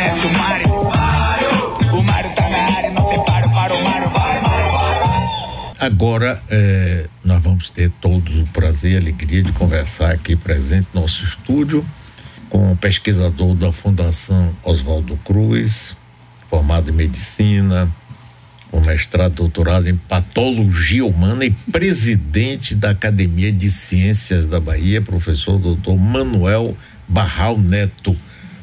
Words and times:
conhece 0.00 0.26
o 0.26 0.32
Mário? 0.32 0.68
O 1.92 2.02
Mário 2.02 2.34
tá 2.34 2.48
na 2.48 2.76
área, 2.76 2.90
para 2.90 3.74
o 3.74 3.84
Mário. 3.84 4.10
Agora, 5.78 6.42
é, 6.48 7.06
nós 7.24 7.42
vamos 7.42 7.70
ter 7.70 7.90
todos 8.00 8.38
o 8.38 8.46
prazer 8.46 8.92
e 8.92 8.96
alegria 8.96 9.42
de 9.42 9.52
conversar 9.52 10.10
aqui 10.10 10.36
presente 10.36 10.88
no 10.94 11.02
nosso 11.02 11.24
estúdio 11.24 11.84
com 12.48 12.72
o 12.72 12.76
pesquisador 12.76 13.54
da 13.54 13.70
Fundação 13.70 14.54
Oswaldo 14.62 15.18
Cruz, 15.24 15.96
formado 16.48 16.90
em 16.90 16.92
medicina, 16.92 17.88
com 18.70 18.80
mestrado, 18.80 19.34
doutorado 19.34 19.88
em 19.88 19.96
patologia 19.96 21.04
humana 21.04 21.44
e 21.44 21.50
presidente 21.50 22.74
da 22.74 22.90
Academia 22.90 23.52
de 23.52 23.70
Ciências 23.70 24.46
da 24.46 24.60
Bahia, 24.60 25.00
professor 25.00 25.58
doutor 25.58 25.96
Manuel 25.96 26.76
Barral 27.08 27.56
Neto. 27.56 28.16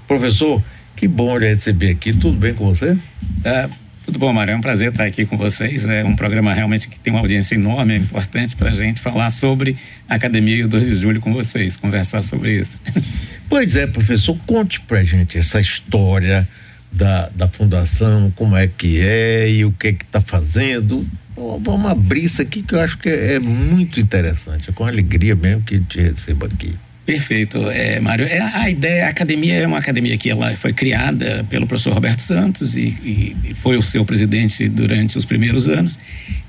Professor, 0.07 0.61
que 0.97 1.07
bom 1.07 1.37
lhe 1.37 1.47
receber 1.47 1.91
aqui. 1.91 2.11
Tudo 2.11 2.37
bem 2.37 2.53
com 2.53 2.65
você? 2.65 2.97
É, 3.45 3.69
tudo 4.03 4.17
bom, 4.17 4.33
Mário. 4.33 4.51
É 4.51 4.57
um 4.57 4.61
prazer 4.61 4.89
estar 4.89 5.05
aqui 5.05 5.25
com 5.25 5.37
vocês. 5.37 5.85
É 5.85 6.03
um 6.03 6.15
programa 6.15 6.53
realmente 6.53 6.89
que 6.89 6.99
tem 6.99 7.13
uma 7.13 7.19
audiência 7.19 7.55
enorme, 7.55 7.93
é 7.93 7.97
importante 7.97 8.55
para 8.55 8.71
a 8.71 8.73
gente 8.73 8.99
falar 8.99 9.29
sobre 9.29 9.77
a 10.09 10.15
Academia 10.15 10.55
e 10.55 10.63
o 10.63 10.67
2 10.67 10.87
de 10.87 10.95
Julho 10.95 11.21
com 11.21 11.31
vocês, 11.31 11.77
conversar 11.77 12.21
sobre 12.21 12.59
isso. 12.59 12.81
Pois 13.49 13.77
é, 13.77 13.87
professor, 13.87 14.37
conte 14.45 14.81
para 14.81 15.05
gente 15.05 15.37
essa 15.37 15.61
história 15.61 16.45
da, 16.91 17.29
da 17.29 17.47
fundação, 17.47 18.29
como 18.35 18.57
é 18.57 18.67
que 18.67 18.99
é 18.99 19.49
e 19.49 19.63
o 19.63 19.71
que 19.71 19.87
é 19.87 19.93
que 19.93 20.03
está 20.03 20.19
fazendo. 20.19 21.07
Vamos 21.33 21.89
abrir 21.89 22.25
isso 22.25 22.41
aqui 22.41 22.61
que 22.61 22.75
eu 22.75 22.81
acho 22.81 22.97
que 22.97 23.07
é, 23.07 23.35
é 23.35 23.39
muito 23.39 24.01
interessante. 24.01 24.69
É 24.69 24.73
com 24.73 24.85
alegria 24.85 25.33
mesmo 25.33 25.61
que 25.61 25.79
te 25.79 26.01
recebo 26.01 26.45
aqui. 26.45 26.75
Perfeito, 27.07 27.71
é, 27.71 28.01
Mário. 28.01 28.25
É, 28.25 28.37
a 28.41 28.69
ideia, 28.69 29.05
a 29.05 29.09
academia 29.09 29.53
é 29.53 29.65
uma 29.65 29.77
academia 29.77 30.17
que 30.17 30.29
ela 30.29 30.53
foi 30.57 30.73
criada 30.73 31.45
pelo 31.49 31.65
professor 31.65 31.93
Roberto 31.93 32.21
Santos 32.21 32.75
e, 32.75 33.33
e 33.45 33.55
foi 33.55 33.77
o 33.77 33.81
seu 33.81 34.03
presidente 34.03 34.67
durante 34.67 35.17
os 35.17 35.23
primeiros 35.23 35.69
anos. 35.69 35.97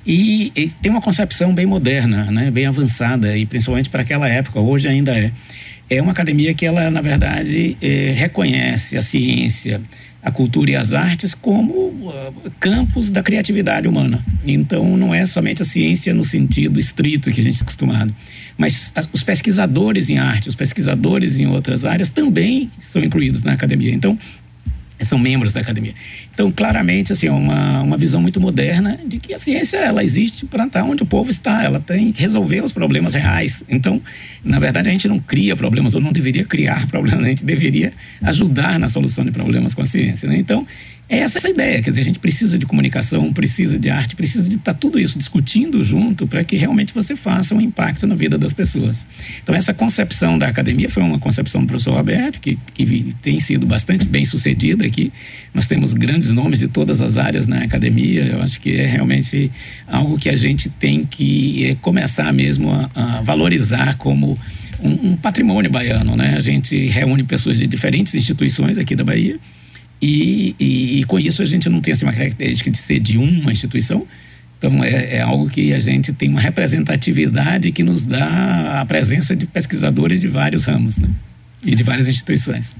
E, 0.04 0.50
e, 0.56 0.68
tem 0.82 0.90
uma 0.90 1.00
concepção 1.00 1.54
bem 1.54 1.64
moderna, 1.64 2.24
né, 2.32 2.50
bem 2.50 2.66
avançada, 2.66 3.38
e 3.38 3.46
principalmente 3.46 3.88
para 3.88 4.02
aquela 4.02 4.28
época, 4.28 4.58
hoje 4.58 4.88
ainda 4.88 5.16
é. 5.16 5.30
É 5.88 6.02
uma 6.02 6.10
academia 6.10 6.52
que 6.52 6.66
ela, 6.66 6.90
na 6.90 7.00
verdade, 7.00 7.76
é, 7.80 8.12
reconhece 8.16 8.98
a 8.98 9.02
ciência, 9.02 9.80
a 10.22 10.30
cultura 10.30 10.72
e 10.72 10.76
as 10.76 10.92
artes 10.92 11.32
como 11.32 11.72
uh, 11.72 12.50
campos 12.58 13.08
da 13.08 13.22
criatividade 13.22 13.86
humana. 13.86 14.24
Então, 14.44 14.96
não 14.96 15.14
é 15.14 15.24
somente 15.24 15.62
a 15.62 15.64
ciência 15.64 16.12
no 16.12 16.24
sentido 16.24 16.78
estrito 16.78 17.30
que 17.30 17.40
a 17.40 17.44
gente 17.44 17.54
está 17.54 17.64
acostumado, 17.64 18.14
mas 18.56 18.92
as, 18.94 19.08
os 19.12 19.22
pesquisadores 19.22 20.10
em 20.10 20.18
arte, 20.18 20.48
os 20.48 20.54
pesquisadores 20.54 21.38
em 21.38 21.46
outras 21.46 21.84
áreas 21.84 22.10
também 22.10 22.70
são 22.78 23.02
incluídos 23.02 23.42
na 23.42 23.52
academia. 23.52 23.94
Então, 23.94 24.18
são 25.04 25.18
membros 25.18 25.52
da 25.52 25.60
academia. 25.60 25.94
Então, 26.32 26.50
claramente, 26.50 27.12
assim, 27.12 27.28
é 27.28 27.32
uma, 27.32 27.82
uma 27.82 27.96
visão 27.96 28.20
muito 28.20 28.40
moderna 28.40 28.98
de 29.06 29.18
que 29.18 29.32
a 29.32 29.38
ciência 29.38 29.78
ela 29.78 30.02
existe 30.02 30.46
para 30.46 30.66
estar 30.66 30.82
onde 30.84 31.02
o 31.02 31.06
povo 31.06 31.30
está, 31.30 31.62
ela 31.62 31.80
tem 31.80 32.12
que 32.12 32.20
resolver 32.20 32.62
os 32.62 32.72
problemas 32.72 33.14
reais. 33.14 33.62
Então, 33.68 34.00
na 34.44 34.58
verdade, 34.58 34.88
a 34.88 34.92
gente 34.92 35.08
não 35.08 35.18
cria 35.18 35.56
problemas, 35.56 35.94
ou 35.94 36.00
não 36.00 36.12
deveria 36.12 36.44
criar 36.44 36.86
problemas, 36.88 37.24
a 37.24 37.28
gente 37.28 37.44
deveria 37.44 37.92
ajudar 38.22 38.78
na 38.78 38.88
solução 38.88 39.24
de 39.24 39.30
problemas 39.30 39.74
com 39.74 39.82
a 39.82 39.86
ciência. 39.86 40.28
Né? 40.28 40.36
Então, 40.38 40.66
é 41.10 41.20
essa 41.20 41.46
a 41.46 41.50
ideia, 41.50 41.80
quer 41.80 41.88
dizer, 41.88 42.02
a 42.02 42.04
gente 42.04 42.18
precisa 42.18 42.58
de 42.58 42.66
comunicação, 42.66 43.32
precisa 43.32 43.78
de 43.78 43.88
arte, 43.88 44.14
precisa 44.14 44.44
de 44.44 44.56
estar 44.56 44.74
tá 44.74 44.78
tudo 44.78 44.98
isso 44.98 45.18
discutindo 45.18 45.82
junto 45.82 46.26
para 46.26 46.44
que 46.44 46.54
realmente 46.54 46.92
você 46.92 47.16
faça 47.16 47.54
um 47.54 47.60
impacto 47.62 48.06
na 48.06 48.14
vida 48.14 48.36
das 48.36 48.52
pessoas. 48.52 49.06
Então, 49.42 49.54
essa 49.54 49.72
concepção 49.72 50.36
da 50.36 50.46
academia 50.46 50.90
foi 50.90 51.02
uma 51.02 51.18
concepção 51.18 51.62
do 51.62 51.66
professor 51.66 51.94
Roberto, 51.94 52.38
que, 52.40 52.58
que 52.74 53.14
tem 53.22 53.40
sido 53.40 53.66
bastante 53.66 54.06
bem 54.06 54.26
sucedida 54.26 54.84
aqui. 54.84 55.10
Nós 55.54 55.66
temos 55.66 55.94
grandes 55.94 56.30
nomes 56.30 56.58
de 56.58 56.68
todas 56.68 57.00
as 57.00 57.16
áreas 57.16 57.46
na 57.46 57.62
academia, 57.62 58.24
eu 58.24 58.42
acho 58.42 58.60
que 58.60 58.76
é 58.76 58.84
realmente 58.84 59.50
algo 59.86 60.18
que 60.18 60.28
a 60.28 60.36
gente 60.36 60.68
tem 60.68 61.06
que 61.06 61.64
é, 61.64 61.74
começar 61.76 62.30
mesmo 62.34 62.70
a, 62.70 62.90
a 62.94 63.22
valorizar 63.22 63.96
como 63.96 64.38
um, 64.78 65.12
um 65.12 65.16
patrimônio 65.16 65.70
baiano, 65.70 66.14
né? 66.14 66.34
A 66.36 66.40
gente 66.40 66.86
reúne 66.88 67.24
pessoas 67.24 67.56
de 67.56 67.66
diferentes 67.66 68.14
instituições 68.14 68.76
aqui 68.76 68.94
da 68.94 69.02
Bahia 69.02 69.40
e, 70.00 70.54
e, 70.58 71.00
e, 71.00 71.04
com 71.04 71.18
isso 71.18 71.42
a 71.42 71.46
gente 71.46 71.68
não 71.68 71.80
tem 71.80 71.92
assim, 71.92 72.04
uma 72.04 72.12
característica 72.12 72.70
de 72.70 72.78
ser 72.78 73.00
de 73.00 73.18
uma 73.18 73.50
instituição. 73.50 74.06
Então 74.58 74.82
é, 74.82 75.16
é, 75.16 75.20
algo 75.20 75.48
que 75.48 75.72
a 75.72 75.78
gente 75.78 76.12
tem 76.12 76.28
uma 76.28 76.40
representatividade 76.40 77.70
que 77.72 77.82
nos 77.82 78.04
dá 78.04 78.80
a 78.80 78.86
presença 78.86 79.34
de 79.34 79.46
pesquisadores 79.46 80.20
de 80.20 80.28
vários 80.28 80.64
ramos 80.64 80.98
né? 80.98 81.08
e 81.64 81.74
de 81.74 81.82
várias 81.82 82.08
instituições. 82.08 82.74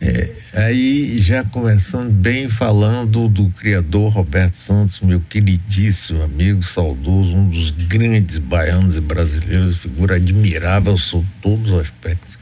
É, 0.00 0.30
aí 0.54 1.18
já 1.18 1.44
começando 1.44 2.10
bem 2.10 2.48
falando 2.48 3.28
do 3.28 3.48
criador 3.50 4.12
Roberto 4.12 4.56
Santos, 4.56 5.00
meu 5.00 5.20
queridíssimo 5.20 6.22
amigo, 6.22 6.62
saudoso, 6.62 7.34
um 7.34 7.48
dos 7.48 7.70
grandes 7.70 8.38
baianos 8.38 8.96
e 8.96 9.00
brasileiros, 9.00 9.78
figura 9.78 10.16
admirável 10.16 10.96
sob 10.98 11.24
todos 11.40 11.70
os 11.70 11.80
aspectos 11.80 12.36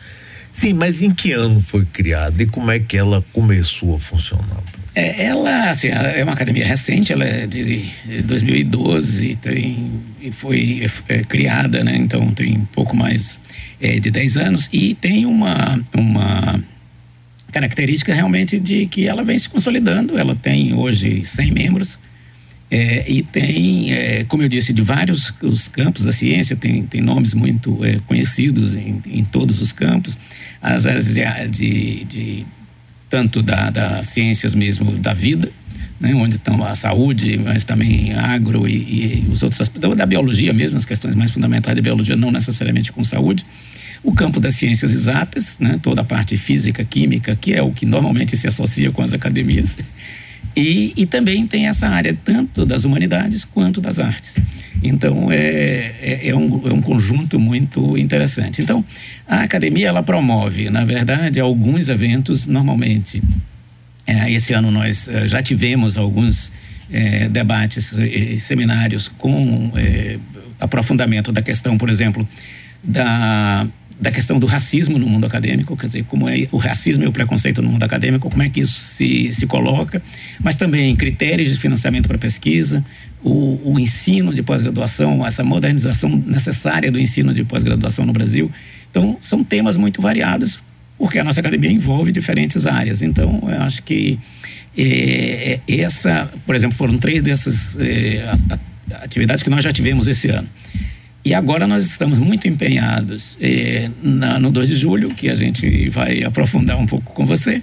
Sim, 0.53 0.75
mas 0.75 1.01
em 1.01 1.11
que 1.11 1.33
ano 1.33 1.61
foi 1.61 1.85
criada 1.87 2.43
e 2.43 2.47
como 2.47 2.71
é 2.71 2.79
que 2.79 2.97
ela 2.97 3.25
começou 3.33 3.97
a 3.97 3.99
funcionar? 3.99 4.63
É, 4.95 5.25
ela 5.25 5.71
assim, 5.71 5.89
é 5.89 6.23
uma 6.23 6.35
academia 6.35 6.67
recente, 6.67 7.15
ela 7.15 7.25
é 7.25 7.47
de 7.47 7.83
2012 8.25 9.37
tem, 9.37 9.91
foi 10.33 10.87
é, 11.09 11.25
criada, 11.25 11.83
né? 11.83 11.97
então 11.97 12.31
tem 12.33 12.59
um 12.59 12.67
pouco 12.67 12.95
mais 12.95 13.41
é, 13.81 13.99
de 13.99 14.11
10 14.11 14.37
anos 14.37 14.69
e 14.71 14.95
tem 14.95 15.25
uma, 15.25 15.81
uma 15.95 16.63
característica 17.51 18.13
realmente 18.13 18.61
de 18.61 18.85
que 18.87 19.09
ela 19.09 19.25
vem 19.25 19.39
se 19.39 19.49
consolidando, 19.49 20.19
ela 20.19 20.37
tem 20.37 20.75
hoje 20.75 21.25
100 21.25 21.51
membros, 21.51 21.99
é, 22.71 23.05
e 23.07 23.23
tem, 23.23 23.93
é, 23.93 24.25
como 24.25 24.43
eu 24.43 24.49
disse, 24.49 24.73
de 24.73 24.81
vários 24.81 25.31
os 25.43 25.69
campos 25.69 26.07
da 26.07 26.13
ciência, 26.13 26.57
tem, 26.57 26.83
tem 26.83 27.03
nomes 27.03 27.35
muito 27.35 27.85
é, 27.85 27.99
conhecidos 28.07 28.75
em, 28.75 29.03
em 29.07 29.23
todos 29.23 29.61
os 29.61 29.73
campos, 29.73 30.17
as 30.63 30.87
áreas 30.87 31.07
de, 31.07 31.49
de, 31.49 32.05
de 32.05 32.47
tanto 33.11 33.43
da, 33.43 33.69
das 33.71 34.07
ciências 34.07 34.55
mesmo 34.55 34.93
da 34.93 35.13
vida, 35.13 35.51
né, 36.01 36.15
onde 36.15 36.37
estão 36.37 36.65
a 36.65 36.75
saúde, 36.75 37.39
mas 37.39 37.65
também 37.65 38.13
agro 38.15 38.67
e, 38.67 38.73
e 38.75 39.29
os 39.31 39.43
outros 39.43 39.61
aspectos, 39.61 39.97
da 39.97 40.07
biologia 40.07 40.53
mesmo, 40.53 40.79
as 40.79 40.85
questões 40.85 41.15
mais 41.15 41.31
fundamentais 41.31 41.77
da 41.77 41.83
biologia, 41.83 42.17
não 42.17 42.31
necessariamente 42.31 42.93
com 42.93 43.03
saúde. 43.03 43.45
O 44.03 44.13
campo 44.13 44.41
das 44.41 44.57
ciências 44.57 44.93
exatas, 44.93 45.57
né, 45.61 45.79
toda 45.81 46.01
a 46.01 46.05
parte 46.05 46.37
física, 46.37 46.85
química, 46.85 47.37
que 47.37 47.53
é 47.53 47.63
o 47.63 47.71
que 47.71 47.87
normalmente 47.87 48.37
se 48.37 48.49
associa 48.49 48.91
com 48.91 49.03
as 49.03 49.13
academias. 49.13 49.79
E, 50.55 50.93
e 50.97 51.07
também 51.07 51.47
tem 51.47 51.67
essa 51.67 51.89
área 51.89 52.17
tanto 52.25 52.67
das 52.67 52.85
humanidades 52.85 53.45
quanto 53.45 53.81
das 53.81 53.99
artes. 53.99 54.37
Então 54.83 55.31
é, 55.31 55.95
é, 56.01 56.29
é, 56.29 56.37
um, 56.37 56.69
é 56.69 56.73
um 56.73 56.83
conjunto 56.83 57.39
muito 57.39 57.97
interessante. 57.97 58.61
Então 58.61 58.85
a 59.27 59.43
academia 59.43 59.89
ela 59.89 60.03
promove, 60.03 60.69
na 60.69 60.85
verdade, 60.85 61.41
alguns 61.41 61.89
eventos 61.89 62.47
normalmente. 62.47 63.23
É, 64.07 64.31
esse 64.31 64.53
ano 64.53 64.71
nós 64.71 65.09
é, 65.09 65.27
já 65.29 65.43
tivemos 65.43 65.97
alguns 65.97 66.53
é, 66.91 67.29
debates 67.29 67.93
e 67.93 68.39
seminários 68.39 69.09
com 69.09 69.73
é, 69.77 70.19
aprofundamento 70.61 71.33
da 71.33 71.41
questão, 71.41 71.79
por 71.79 71.89
exemplo, 71.89 72.29
da 72.83 73.67
da 74.03 74.11
questão 74.11 74.37
do 74.37 74.47
racismo 74.47 74.99
no 74.99 75.07
mundo 75.07 75.25
acadêmico, 75.25 75.77
quer 75.77 75.87
dizer, 75.87 76.05
como 76.05 76.29
é 76.29 76.49
o 76.51 76.57
racismo 76.57 77.05
e 77.05 77.07
o 77.07 77.13
preconceito 77.13 77.63
no 77.63 77.71
mundo 77.71 77.85
acadêmico, 77.85 78.29
como 78.29 78.43
é 78.43 78.49
que 78.49 78.61
isso 78.61 78.75
se, 78.75 79.33
se 79.33 79.47
coloca, 79.47 80.03
mas 80.41 80.57
também 80.57 80.97
critérios 80.97 81.53
de 81.53 81.57
financiamento 81.57 82.09
para 82.09 82.19
pesquisa, 82.19 82.85
o, 83.23 83.61
o 83.63 83.79
ensino 83.79 84.35
de 84.35 84.43
pós-graduação, 84.43 85.25
essa 85.25 85.45
modernização 85.45 86.11
necessária 86.27 86.91
do 86.91 86.99
ensino 86.99 87.33
de 87.33 87.45
pós-graduação 87.45 88.05
no 88.05 88.13
Brasil. 88.13 88.51
Então, 88.91 89.17
são 89.21 89.45
temas 89.45 89.77
muito 89.77 90.03
variados, 90.03 90.59
porque 90.99 91.21
a 91.21 91.25
nossa 91.25 91.39
academia 91.39 91.71
envolve 91.71 92.11
diferentes 92.11 92.67
áreas. 92.67 93.03
Então, 93.03 93.41
eu 93.47 93.63
acho 93.63 93.85
que 93.85 94.19
é, 94.77 95.61
essa, 95.69 96.29
por 96.45 96.57
exemplo, 96.57 96.77
foram 96.77 96.99
três 96.99 97.23
dessas 97.23 97.79
é, 97.79 98.29
atividades 99.01 99.45
que 99.45 99.51
nós 99.51 99.63
já 99.63 99.73
tivemos 99.73 100.09
esse 100.09 100.29
ano. 100.29 100.49
E 101.25 101.35
agora 101.35 101.67
nós 101.67 101.85
estamos 101.87 102.19
muito 102.19 102.49
empenhados 102.49 103.37
eh, 103.41 103.91
na, 104.03 104.41
no 104.41 104.51
2 104.51 104.69
de 104.69 104.77
julho, 104.77 105.11
que 105.15 105.29
a 105.29 105.35
gente 105.35 105.89
vai 105.89 106.25
aprofundar 106.25 106.77
um 106.77 106.87
pouco 106.87 107.13
com 107.13 107.25
você. 107.25 107.63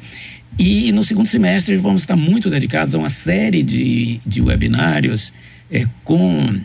E 0.57 0.91
no 0.91 1.03
segundo 1.03 1.27
semestre 1.27 1.75
vamos 1.77 2.01
estar 2.01 2.15
muito 2.15 2.49
dedicados 2.49 2.95
a 2.95 2.97
uma 2.97 3.09
série 3.09 3.61
de, 3.61 4.19
de 4.25 4.41
webinários 4.41 5.33
eh, 5.71 5.85
com, 6.03 6.59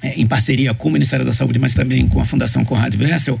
eh, 0.00 0.14
em 0.16 0.26
parceria 0.26 0.72
com 0.72 0.88
o 0.88 0.92
Ministério 0.92 1.24
da 1.24 1.32
Saúde, 1.32 1.58
mas 1.58 1.74
também 1.74 2.06
com 2.08 2.20
a 2.20 2.24
Fundação 2.24 2.64
Conrad 2.64 2.94
Wessel, 2.94 3.40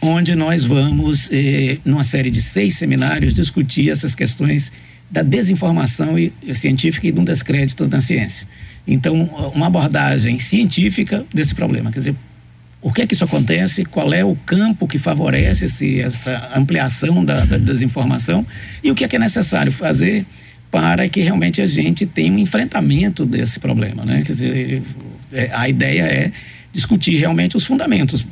onde 0.00 0.34
nós 0.34 0.64
vamos, 0.64 1.28
eh, 1.32 1.78
numa 1.84 2.04
série 2.04 2.30
de 2.30 2.40
seis 2.40 2.74
seminários, 2.76 3.34
discutir 3.34 3.90
essas 3.90 4.14
questões 4.14 4.72
da 5.10 5.22
desinformação 5.22 6.18
e, 6.18 6.32
científica 6.54 7.06
e 7.06 7.12
do 7.12 7.24
descrédito 7.24 7.86
da 7.86 8.00
ciência. 8.00 8.46
Então, 8.88 9.24
uma 9.54 9.66
abordagem 9.66 10.38
científica 10.38 11.24
desse 11.32 11.54
problema. 11.54 11.92
Quer 11.92 11.98
dizer, 11.98 12.16
Por 12.80 12.94
que, 12.94 13.06
que 13.06 13.14
isso 13.14 13.24
acontece? 13.24 13.84
Qual 13.84 14.14
é 14.14 14.24
o 14.24 14.34
campo 14.46 14.86
que 14.86 14.98
favorece 14.98 15.66
esse, 15.66 16.00
essa 16.00 16.50
ampliação 16.56 17.22
da, 17.24 17.44
da 17.44 17.58
desinformação? 17.58 18.46
E 18.82 18.90
o 18.90 18.94
que 18.94 19.04
é, 19.04 19.08
que 19.08 19.16
é 19.16 19.18
necessário 19.18 19.70
fazer 19.70 20.24
para 20.70 21.08
que 21.08 21.20
realmente 21.20 21.60
a 21.60 21.66
gente 21.66 22.06
tenha 22.06 22.32
um 22.32 22.38
enfrentamento 22.38 23.26
desse 23.26 23.58
problema, 23.58 24.04
né? 24.04 24.22
Quer 24.24 24.32
dizer, 24.32 24.82
é, 25.32 25.50
a 25.52 25.68
ideia 25.68 26.02
é 26.02 26.32
discutir 26.72 27.16
realmente 27.16 27.56
os 27.56 27.64
fundamentos. 27.64 28.24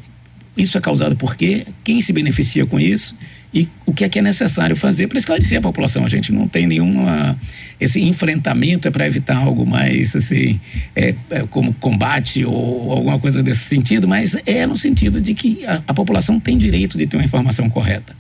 Isso 0.56 0.79
é 0.79 0.81
causado 0.81 1.17
por 1.17 1.35
quê? 1.35 1.67
Quem 1.85 2.00
se 2.00 2.12
beneficia 2.12 2.64
com 2.64 2.79
isso? 2.79 3.14
E 3.52 3.69
o 3.84 3.93
que 3.93 4.04
é 4.04 4.08
que 4.08 4.19
é 4.19 4.22
necessário 4.22 4.76
fazer 4.76 5.06
para 5.06 5.19
esclarecer 5.19 5.58
a 5.58 5.62
população. 5.62 6.04
A 6.04 6.08
gente 6.08 6.32
não 6.32 6.46
tem 6.48 6.66
nenhuma 6.66 7.38
esse 7.78 8.00
enfrentamento 8.00 8.88
é 8.88 8.90
para 8.90 9.06
evitar 9.06 9.37
algo 9.37 9.66
mais 9.66 10.16
assim 10.16 10.58
é, 10.94 11.14
como 11.50 11.75
combate 11.75 12.44
ou 12.44 12.93
alguma 12.93 13.19
coisa 13.19 13.43
desse 13.43 13.64
sentido, 13.64 14.08
mas 14.08 14.37
é 14.46 14.66
no 14.66 14.76
sentido 14.76 15.20
de 15.20 15.34
que 15.34 15.64
a, 15.66 15.82
a 15.87 15.94
população 15.94 16.40
tem 16.40 16.56
direito 16.56 16.96
de 16.96 17.06
ter 17.06 17.16
uma 17.16 17.25
informação 17.25 17.69
correta 17.69 18.14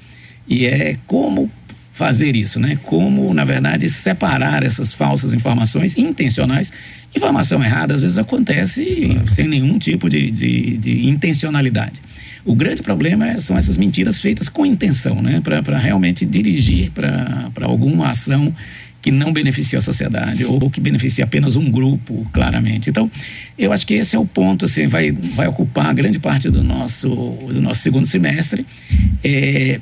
e 0.48 0.66
é 0.66 0.96
como 1.06 1.50
fazer 1.96 2.36
isso, 2.36 2.60
né? 2.60 2.78
Como, 2.82 3.32
na 3.32 3.42
verdade, 3.42 3.88
separar 3.88 4.62
essas 4.62 4.92
falsas 4.92 5.32
informações 5.32 5.96
intencionais. 5.96 6.70
Informação 7.14 7.64
errada, 7.64 7.94
às 7.94 8.02
vezes, 8.02 8.18
acontece 8.18 9.18
sem 9.28 9.48
nenhum 9.48 9.78
tipo 9.78 10.06
de, 10.06 10.30
de, 10.30 10.76
de 10.76 11.06
intencionalidade. 11.06 12.02
O 12.44 12.54
grande 12.54 12.82
problema 12.82 13.26
é, 13.26 13.40
são 13.40 13.56
essas 13.56 13.78
mentiras 13.78 14.20
feitas 14.20 14.46
com 14.46 14.66
intenção, 14.66 15.22
né? 15.22 15.40
Para 15.40 15.78
realmente 15.78 16.26
dirigir 16.26 16.90
para 16.90 17.50
alguma 17.62 18.10
ação 18.10 18.54
que 19.00 19.10
não 19.10 19.32
beneficia 19.32 19.78
a 19.78 19.82
sociedade 19.82 20.44
ou 20.44 20.68
que 20.68 20.80
beneficia 20.80 21.24
apenas 21.24 21.56
um 21.56 21.70
grupo, 21.70 22.28
claramente. 22.30 22.90
Então, 22.90 23.10
eu 23.58 23.72
acho 23.72 23.86
que 23.86 23.94
esse 23.94 24.16
é 24.16 24.18
o 24.18 24.26
ponto, 24.26 24.66
assim, 24.66 24.86
vai, 24.86 25.12
vai 25.12 25.46
ocupar 25.46 25.94
grande 25.94 26.18
parte 26.18 26.50
do 26.50 26.62
nosso, 26.62 27.08
do 27.08 27.62
nosso 27.62 27.80
segundo 27.80 28.04
semestre. 28.04 28.66
É, 29.24 29.80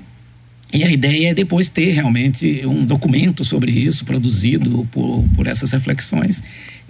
e 0.75 0.83
a 0.83 0.91
ideia 0.91 1.31
é 1.31 1.35
depois 1.35 1.69
ter 1.69 1.93
realmente 1.93 2.67
um 2.67 2.85
documento 2.85 3.45
sobre 3.45 3.71
isso, 3.71 4.05
produzido 4.05 4.85
por, 4.91 5.25
por 5.37 5.47
essas 5.47 5.71
reflexões. 5.71 6.43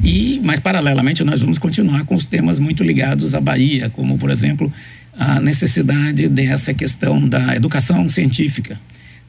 E, 0.02 0.40
mas, 0.42 0.58
paralelamente, 0.58 1.22
nós 1.22 1.42
vamos 1.42 1.58
continuar 1.58 2.06
com 2.06 2.14
os 2.14 2.24
temas 2.24 2.58
muito 2.58 2.82
ligados 2.82 3.34
à 3.34 3.40
Bahia, 3.42 3.90
como, 3.90 4.16
por 4.16 4.30
exemplo, 4.30 4.72
a 5.12 5.38
necessidade 5.38 6.26
dessa 6.28 6.72
questão 6.72 7.28
da 7.28 7.54
educação 7.54 8.08
científica, 8.08 8.80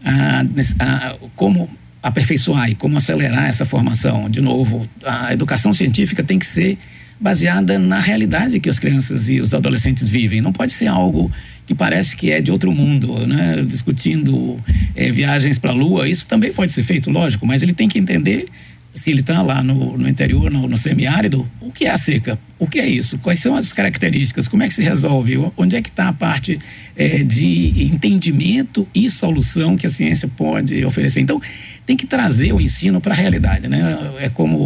a, 0.01 0.45
a, 0.79 1.15
como 1.35 1.69
aperfeiçoar 2.01 2.69
e 2.69 2.75
como 2.75 2.95
acelerar 2.95 3.49
essa 3.49 3.65
formação. 3.65 4.29
De 4.29 4.39
novo, 4.39 4.87
a 5.03 5.33
educação 5.33 5.73
científica 5.73 6.23
tem 6.23 6.39
que 6.39 6.45
ser 6.45 6.77
baseada 7.19 7.77
na 7.77 7.99
realidade 7.99 8.59
que 8.59 8.69
as 8.69 8.79
crianças 8.79 9.29
e 9.29 9.41
os 9.41 9.53
adolescentes 9.53 10.07
vivem. 10.07 10.39
Não 10.39 10.53
pode 10.53 10.71
ser 10.71 10.87
algo 10.87 11.29
que 11.65 11.73
parece 11.73 12.15
que 12.15 12.31
é 12.31 12.41
de 12.41 12.51
outro 12.51 12.71
mundo, 12.71 13.25
né? 13.25 13.63
discutindo 13.67 14.57
é, 14.95 15.11
viagens 15.11 15.57
para 15.57 15.71
a 15.71 15.73
Lua. 15.73 16.07
Isso 16.07 16.27
também 16.27 16.51
pode 16.51 16.71
ser 16.71 16.83
feito, 16.83 17.09
lógico, 17.09 17.45
mas 17.45 17.63
ele 17.63 17.73
tem 17.73 17.87
que 17.87 17.97
entender 17.97 18.47
se 18.95 19.11
ele 19.11 19.19
está 19.19 19.41
lá 19.41 19.61
no, 19.61 19.97
no 19.97 20.07
interior, 20.07 20.49
no, 20.49 20.67
no, 20.69 20.77
semiárido, 20.77 21.45
o 21.59 21.69
que 21.69 21.85
é 21.85 21.89
a 21.89 21.97
seca? 21.97 22.39
O 22.57 22.65
que 22.65 22.79
é 22.79 22.87
isso? 22.87 23.17
Quais 23.17 23.39
são 23.39 23.53
as 23.53 23.73
características? 23.73 24.47
Como 24.47 24.63
é 24.63 24.69
que 24.69 24.73
se 24.73 24.81
resolve? 24.81 25.37
Onde 25.57 25.75
é 25.75 25.81
que 25.81 25.89
está 25.89 26.07
a 26.07 26.13
parte 26.13 26.57
é, 26.95 27.21
de 27.21 27.83
entendimento 27.83 28.87
e 28.95 29.09
solução 29.09 29.75
que 29.75 29.85
a 29.85 29.89
ciência 29.89 30.29
pode 30.29 30.85
oferecer? 30.85 31.19
Então, 31.19 31.41
tem 31.85 31.97
que 31.97 32.07
trazer 32.07 32.53
o 32.53 32.61
ensino 32.61 33.01
para 33.01 33.13
a 33.13 33.17
realidade, 33.17 33.67
né? 33.67 34.11
É 34.21 34.29
como 34.29 34.64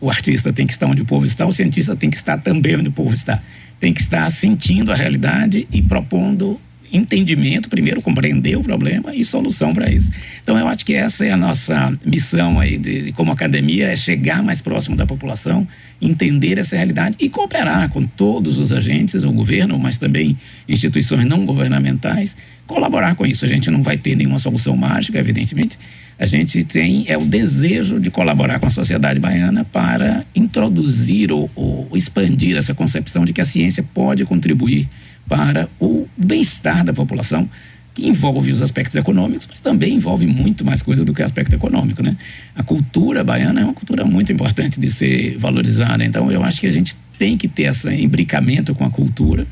o 0.00 0.10
artista 0.10 0.52
tem 0.52 0.66
que 0.66 0.72
estar 0.72 0.86
onde 0.86 1.02
o 1.02 1.04
povo 1.04 1.26
está, 1.26 1.46
o 1.46 1.52
cientista 1.52 1.96
tem 1.96 2.10
que 2.10 2.16
estar 2.16 2.38
também 2.38 2.76
onde 2.76 2.88
o 2.88 2.92
povo 2.92 3.14
está. 3.14 3.42
Tem 3.80 3.92
que 3.92 4.00
estar 4.00 4.28
sentindo 4.30 4.90
a 4.90 4.94
realidade 4.94 5.66
e 5.72 5.80
propondo 5.80 6.60
entendimento, 6.92 7.68
primeiro 7.68 8.00
compreender 8.00 8.56
o 8.56 8.62
problema 8.62 9.14
e 9.14 9.24
solução 9.24 9.72
para 9.72 9.90
isso. 9.90 10.10
Então 10.42 10.58
eu 10.58 10.66
acho 10.68 10.84
que 10.84 10.94
essa 10.94 11.24
é 11.24 11.30
a 11.30 11.36
nossa 11.36 11.96
missão 12.04 12.58
aí 12.58 12.78
de, 12.78 13.12
como 13.12 13.32
academia 13.32 13.88
é 13.88 13.96
chegar 13.96 14.42
mais 14.42 14.60
próximo 14.60 14.96
da 14.96 15.06
população, 15.06 15.66
entender 16.00 16.58
essa 16.58 16.76
realidade 16.76 17.16
e 17.18 17.28
cooperar 17.28 17.90
com 17.90 18.04
todos 18.04 18.58
os 18.58 18.72
agentes, 18.72 19.24
o 19.24 19.32
governo, 19.32 19.78
mas 19.78 19.98
também 19.98 20.36
instituições 20.68 21.24
não 21.24 21.44
governamentais, 21.44 22.36
colaborar 22.66 23.14
com 23.14 23.26
isso. 23.26 23.44
A 23.44 23.48
gente 23.48 23.70
não 23.70 23.82
vai 23.82 23.96
ter 23.96 24.14
nenhuma 24.14 24.38
solução 24.38 24.76
mágica, 24.76 25.18
evidentemente. 25.18 25.78
A 26.18 26.26
gente 26.26 26.64
tem 26.64 27.04
é 27.06 27.16
o 27.16 27.24
desejo 27.24 28.00
de 28.00 28.10
colaborar 28.10 28.58
com 28.58 28.66
a 28.66 28.70
sociedade 28.70 29.20
baiana 29.20 29.64
para 29.64 30.24
introduzir 30.34 31.30
ou, 31.30 31.48
ou 31.54 31.88
expandir 31.94 32.56
essa 32.56 32.74
concepção 32.74 33.24
de 33.24 33.32
que 33.32 33.40
a 33.40 33.44
ciência 33.44 33.84
pode 33.94 34.24
contribuir 34.24 34.88
para 35.28 35.68
o 35.78 36.08
bem-estar 36.16 36.84
da 36.84 36.92
população, 36.92 37.48
que 37.94 38.06
envolve 38.06 38.52
os 38.52 38.62
aspectos 38.62 38.96
econômicos, 38.96 39.46
mas 39.50 39.60
também 39.60 39.94
envolve 39.94 40.26
muito 40.26 40.64
mais 40.64 40.80
coisa 40.80 41.04
do 41.04 41.12
que 41.12 41.22
aspecto 41.22 41.54
econômico, 41.54 42.02
né? 42.02 42.16
A 42.54 42.62
cultura 42.62 43.24
baiana 43.24 43.60
é 43.60 43.64
uma 43.64 43.74
cultura 43.74 44.04
muito 44.04 44.32
importante 44.32 44.78
de 44.80 44.88
ser 44.88 45.36
valorizada, 45.36 46.04
então 46.04 46.30
eu 46.30 46.42
acho 46.44 46.60
que 46.60 46.66
a 46.66 46.70
gente 46.70 46.96
tem 47.18 47.36
que 47.36 47.48
ter 47.48 47.64
esse 47.64 47.92
imbricamento 47.92 48.74
com 48.74 48.84
a 48.84 48.90
cultura, 48.90 49.46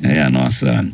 né? 0.00 0.22
a 0.22 0.28
nossa 0.28 0.86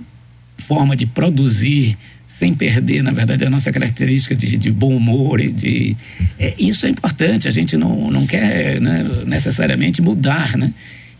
forma 0.58 0.94
de 0.94 1.06
produzir 1.06 1.96
sem 2.26 2.54
perder, 2.54 3.02
na 3.02 3.10
verdade, 3.10 3.44
a 3.44 3.50
nossa 3.50 3.70
característica 3.70 4.34
de, 4.34 4.56
de 4.56 4.70
bom 4.70 4.96
humor 4.96 5.40
e 5.40 5.52
de 5.52 5.96
é, 6.38 6.54
isso 6.58 6.86
é 6.86 6.88
importante. 6.88 7.46
A 7.46 7.50
gente 7.50 7.76
não, 7.76 8.10
não 8.10 8.26
quer 8.26 8.80
né, 8.80 9.04
necessariamente 9.26 10.00
mudar, 10.00 10.56
né? 10.56 10.72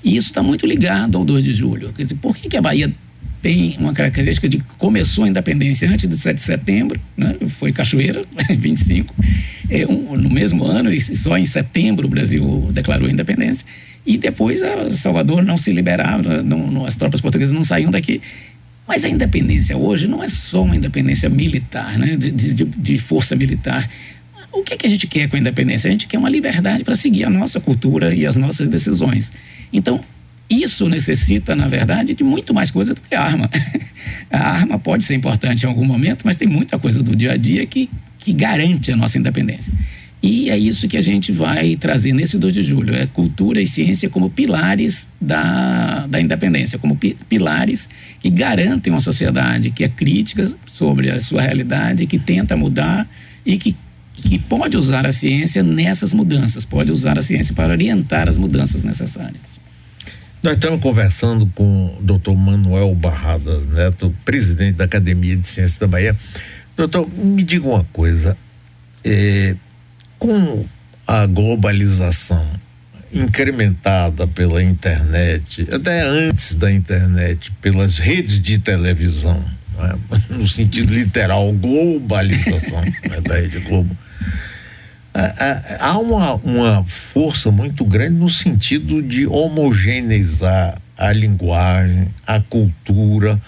E 0.05 0.17
isso 0.17 0.29
está 0.29 0.43
muito 0.43 0.67
ligado 0.67 1.17
ao 1.17 1.25
2 1.25 1.45
de 1.45 1.53
julho. 1.53 1.93
Quer 1.93 2.03
dizer, 2.03 2.15
por 2.17 2.37
que, 2.37 2.49
que 2.49 2.57
a 2.57 2.63
Bahia 2.63 2.93
tem 3.43 3.77
uma 3.79 3.93
característica 3.93 4.49
de 4.49 4.59
que 4.59 4.65
começou 4.79 5.25
a 5.25 5.29
independência 5.29 5.91
antes 5.91 6.09
do 6.09 6.17
7 6.17 6.37
de 6.37 6.43
setembro, 6.43 7.01
né? 7.17 7.37
foi 7.49 7.73
Cachoeira, 7.73 8.25
25, 8.49 9.15
é, 9.69 9.87
um, 9.87 10.17
no 10.17 10.31
mesmo 10.31 10.65
ano, 10.65 10.93
e 10.93 11.01
só 11.01 11.37
em 11.37 11.45
setembro 11.45 12.07
o 12.07 12.11
Brasil 12.11 12.71
declarou 12.73 13.09
a 13.09 13.11
independência, 13.11 13.67
e 14.07 14.17
depois 14.17 14.61
Salvador 14.97 15.43
não 15.43 15.59
se 15.59 15.73
liberava, 15.73 16.43
não, 16.43 16.71
não, 16.71 16.87
as 16.87 16.95
tropas 16.95 17.21
portuguesas 17.21 17.55
não 17.55 17.65
saíam 17.65 17.91
daqui. 17.91 18.21
Mas 18.87 19.05
a 19.05 19.09
independência 19.09 19.77
hoje 19.77 20.09
não 20.09 20.23
é 20.23 20.29
só 20.29 20.63
uma 20.65 20.75
independência 20.75 21.29
militar, 21.29 21.97
né? 21.99 22.17
de, 22.17 22.31
de, 22.31 22.65
de 22.65 22.99
força 22.99 23.37
militar. 23.37 23.89
O 24.53 24.63
que, 24.63 24.77
que 24.77 24.87
a 24.87 24.91
gente 24.91 25.07
quer 25.07 25.29
com 25.29 25.37
a 25.37 25.39
independência? 25.39 25.89
A 25.89 25.91
gente 25.91 26.07
quer 26.07 26.19
uma 26.19 26.29
liberdade 26.29 26.85
para 26.85 26.95
seguir 26.95 27.25
a 27.25 27.31
nossa 27.31 27.59
cultura 27.59 28.15
e 28.15 28.27
as 28.27 28.37
nossas 28.37 28.69
decisões. 28.69 29.33
Então, 29.73 30.01
isso 30.51 30.89
necessita, 30.89 31.57
na 31.57 31.67
verdade, 31.67 32.13
de 32.13 32.23
muito 32.23 32.53
mais 32.53 32.71
coisa 32.71 32.93
do 32.93 33.01
que 33.01 33.15
a 33.15 33.23
arma. 33.23 33.49
a 34.31 34.51
arma 34.51 34.79
pode 34.79 35.05
ser 35.05 35.15
importante 35.15 35.63
em 35.63 35.67
algum 35.67 35.85
momento, 35.85 36.23
mas 36.25 36.37
tem 36.37 36.47
muita 36.47 36.79
coisa 36.79 37.03
do 37.03 37.17
dia 37.17 37.33
a 37.33 37.37
dia 37.37 37.65
que, 37.67 37.89
que 38.19 38.33
garante 38.35 38.93
a 38.93 38.97
nossa 38.97 39.19
independência. 39.19 39.73
E 40.23 40.51
é 40.51 40.57
isso 40.57 40.87
que 40.87 40.97
a 40.97 41.01
gente 41.01 41.33
vai 41.33 41.75
trazer 41.75 42.13
nesse 42.13 42.39
2 42.39 42.55
de 42.55 42.63
julho: 42.63 42.95
é 42.95 43.07
cultura 43.07 43.61
e 43.61 43.67
ciência 43.67 44.09
como 44.09 44.31
pilares 44.31 45.09
da, 45.21 46.07
da 46.07 46.21
independência, 46.21 46.79
como 46.79 46.95
pi, 46.95 47.17
pilares 47.29 47.89
que 48.21 48.31
garantem 48.31 48.93
uma 48.93 49.01
sociedade 49.01 49.71
que 49.71 49.83
é 49.83 49.89
crítica 49.89 50.47
sobre 50.65 51.11
a 51.11 51.19
sua 51.19 51.43
realidade, 51.43 52.07
que 52.07 52.19
tenta 52.19 52.57
mudar 52.57 53.09
e 53.45 53.57
que 53.57 53.75
que 54.23 54.39
pode 54.39 54.77
usar 54.77 55.07
a 55.07 55.13
ciência 55.13 55.63
nessas 55.63 56.15
mudanças, 56.15 56.65
pode 56.65 56.91
usar 56.93 57.19
a 57.19 57.23
ciência 57.23 57.55
para 57.55 57.73
orientar 57.73 58.29
as 58.29 58.39
mudanças 58.39 58.83
necessárias. 58.83 59.61
Nós 60.43 60.55
estamos 60.55 60.81
conversando 60.81 61.47
com 61.55 61.97
o 61.99 62.03
doutor 62.03 62.35
Manuel 62.35 62.95
Barradas 62.95 63.65
Neto, 63.67 64.15
presidente 64.25 64.75
da 64.75 64.85
Academia 64.85 65.37
de 65.37 65.47
Ciências 65.47 65.79
da 65.79 65.87
Bahia. 65.87 66.17
Doutor, 66.77 67.09
me 67.17 67.45
diga 67.45 67.67
uma 67.67 67.85
coisa, 67.93 68.37
é, 69.05 69.55
com 70.19 70.65
a 71.07 71.27
globalização 71.27 72.45
incrementada 73.13 74.27
pela 74.27 74.63
internet, 74.63 75.67
até 75.73 76.03
antes 76.03 76.55
da 76.55 76.73
internet, 76.73 77.53
pelas 77.61 77.99
redes 77.99 78.41
de 78.41 78.59
televisão, 78.59 79.45
é? 79.79 79.95
no 80.35 80.49
sentido 80.49 80.93
literal, 80.95 81.53
globalização 81.53 82.81
né, 83.09 83.21
da 83.21 83.37
Rede 83.37 83.61
Globo. 83.61 83.97
Há 85.79 85.99
uma, 85.99 86.35
uma 86.37 86.85
força 86.85 87.51
muito 87.51 87.85
grande 87.85 88.17
no 88.17 88.31
sentido 88.31 89.03
de 89.03 89.27
homogeneizar 89.27 90.81
a 90.97 91.13
linguagem, 91.13 92.09
a 92.27 92.41
cultura. 92.41 93.41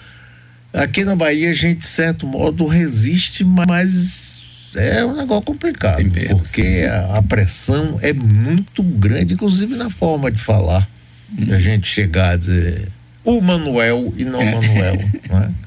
Aqui 0.71 1.03
na 1.03 1.15
Bahia 1.15 1.51
a 1.51 1.53
gente, 1.53 1.79
de 1.79 1.87
certo 1.87 2.27
modo, 2.27 2.67
resiste, 2.67 3.43
mas 3.43 4.35
é 4.75 5.03
um 5.03 5.15
negócio 5.15 5.43
complicado, 5.43 6.03
porque 6.29 6.85
a, 6.87 7.17
a, 7.17 7.21
pressão 7.21 7.97
é 8.01 8.13
muito 8.13 8.83
grande, 8.83 9.33
inclusive 9.33 9.75
na 9.75 9.89
forma 9.89 10.29
de 10.29 10.41
falar. 10.41 10.87
Hum. 11.31 11.53
A 11.53 11.59
gente 11.59 11.87
chegar 11.87 12.31
a 12.31 12.35
dizer 12.35 12.89
o 13.23 13.41
Manuel 13.41 14.13
e 14.15 14.23
não 14.23 14.41
é. 14.41 14.51
Manuel. 14.51 14.99
É? 15.31 15.65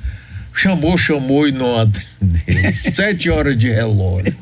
chamou, 0.55 0.99
chamou 0.99 1.47
e 1.47 1.53
não 1.53 1.79
atendeu. 1.79 2.75
Sete 2.95 3.31
horas 3.31 3.57
de 3.57 3.71
relógio 3.71 4.37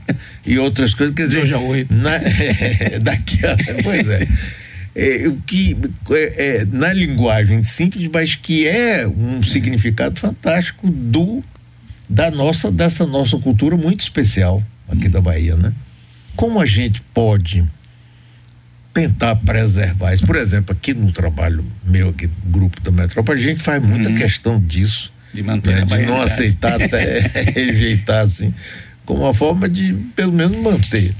e 0.46 0.58
outras 0.58 0.94
coisas. 0.94 1.14
Quer 1.14 1.26
dizer, 1.26 1.42
Hoje 1.42 1.54
é 1.54 1.58
oito. 1.58 1.94
É, 2.08 2.98
daqui 3.02 3.44
a. 3.44 3.56
Pois 3.82 4.08
é. 4.08 4.28
é, 4.94 5.28
o 5.28 5.36
que 5.44 5.76
é, 6.10 6.60
é, 6.60 6.64
na 6.64 6.92
linguagem 6.92 7.62
simples, 7.62 8.08
mas 8.12 8.34
que 8.34 8.66
é 8.66 9.06
um 9.06 9.42
significado 9.42 10.18
fantástico 10.18 10.88
do 10.88 11.42
da 12.08 12.30
nossa 12.30 12.70
dessa 12.70 13.04
nossa 13.04 13.36
cultura 13.36 13.76
muito 13.76 14.00
especial 14.00 14.62
aqui 14.88 15.08
da 15.08 15.20
Bahia, 15.20 15.56
né? 15.56 15.72
Como 16.36 16.60
a 16.60 16.66
gente 16.66 17.02
pode 17.12 17.64
tentar 18.94 19.36
preservar 19.36 20.14
isso? 20.14 20.24
Por 20.24 20.36
exemplo, 20.36 20.72
aqui 20.72 20.94
no 20.94 21.10
trabalho 21.10 21.64
meu 21.84 22.10
aqui 22.10 22.26
do 22.28 22.50
grupo 22.50 22.80
da 22.80 22.90
Metrópole, 22.90 23.40
a 23.40 23.42
gente 23.42 23.60
faz 23.60 23.82
muita 23.82 24.10
uhum. 24.10 24.14
questão 24.14 24.60
disso, 24.60 25.12
de 25.34 25.42
manter 25.42 25.84
né? 25.84 25.98
de 25.98 26.06
não 26.06 26.22
aceitar 26.22 26.80
até 26.80 27.20
rejeitar 27.54 28.22
assim, 28.24 28.54
como 29.06 29.22
uma 29.22 29.32
forma 29.32 29.68
de 29.68 29.94
pelo 30.14 30.32
menos 30.32 30.58
manter. 30.58 31.14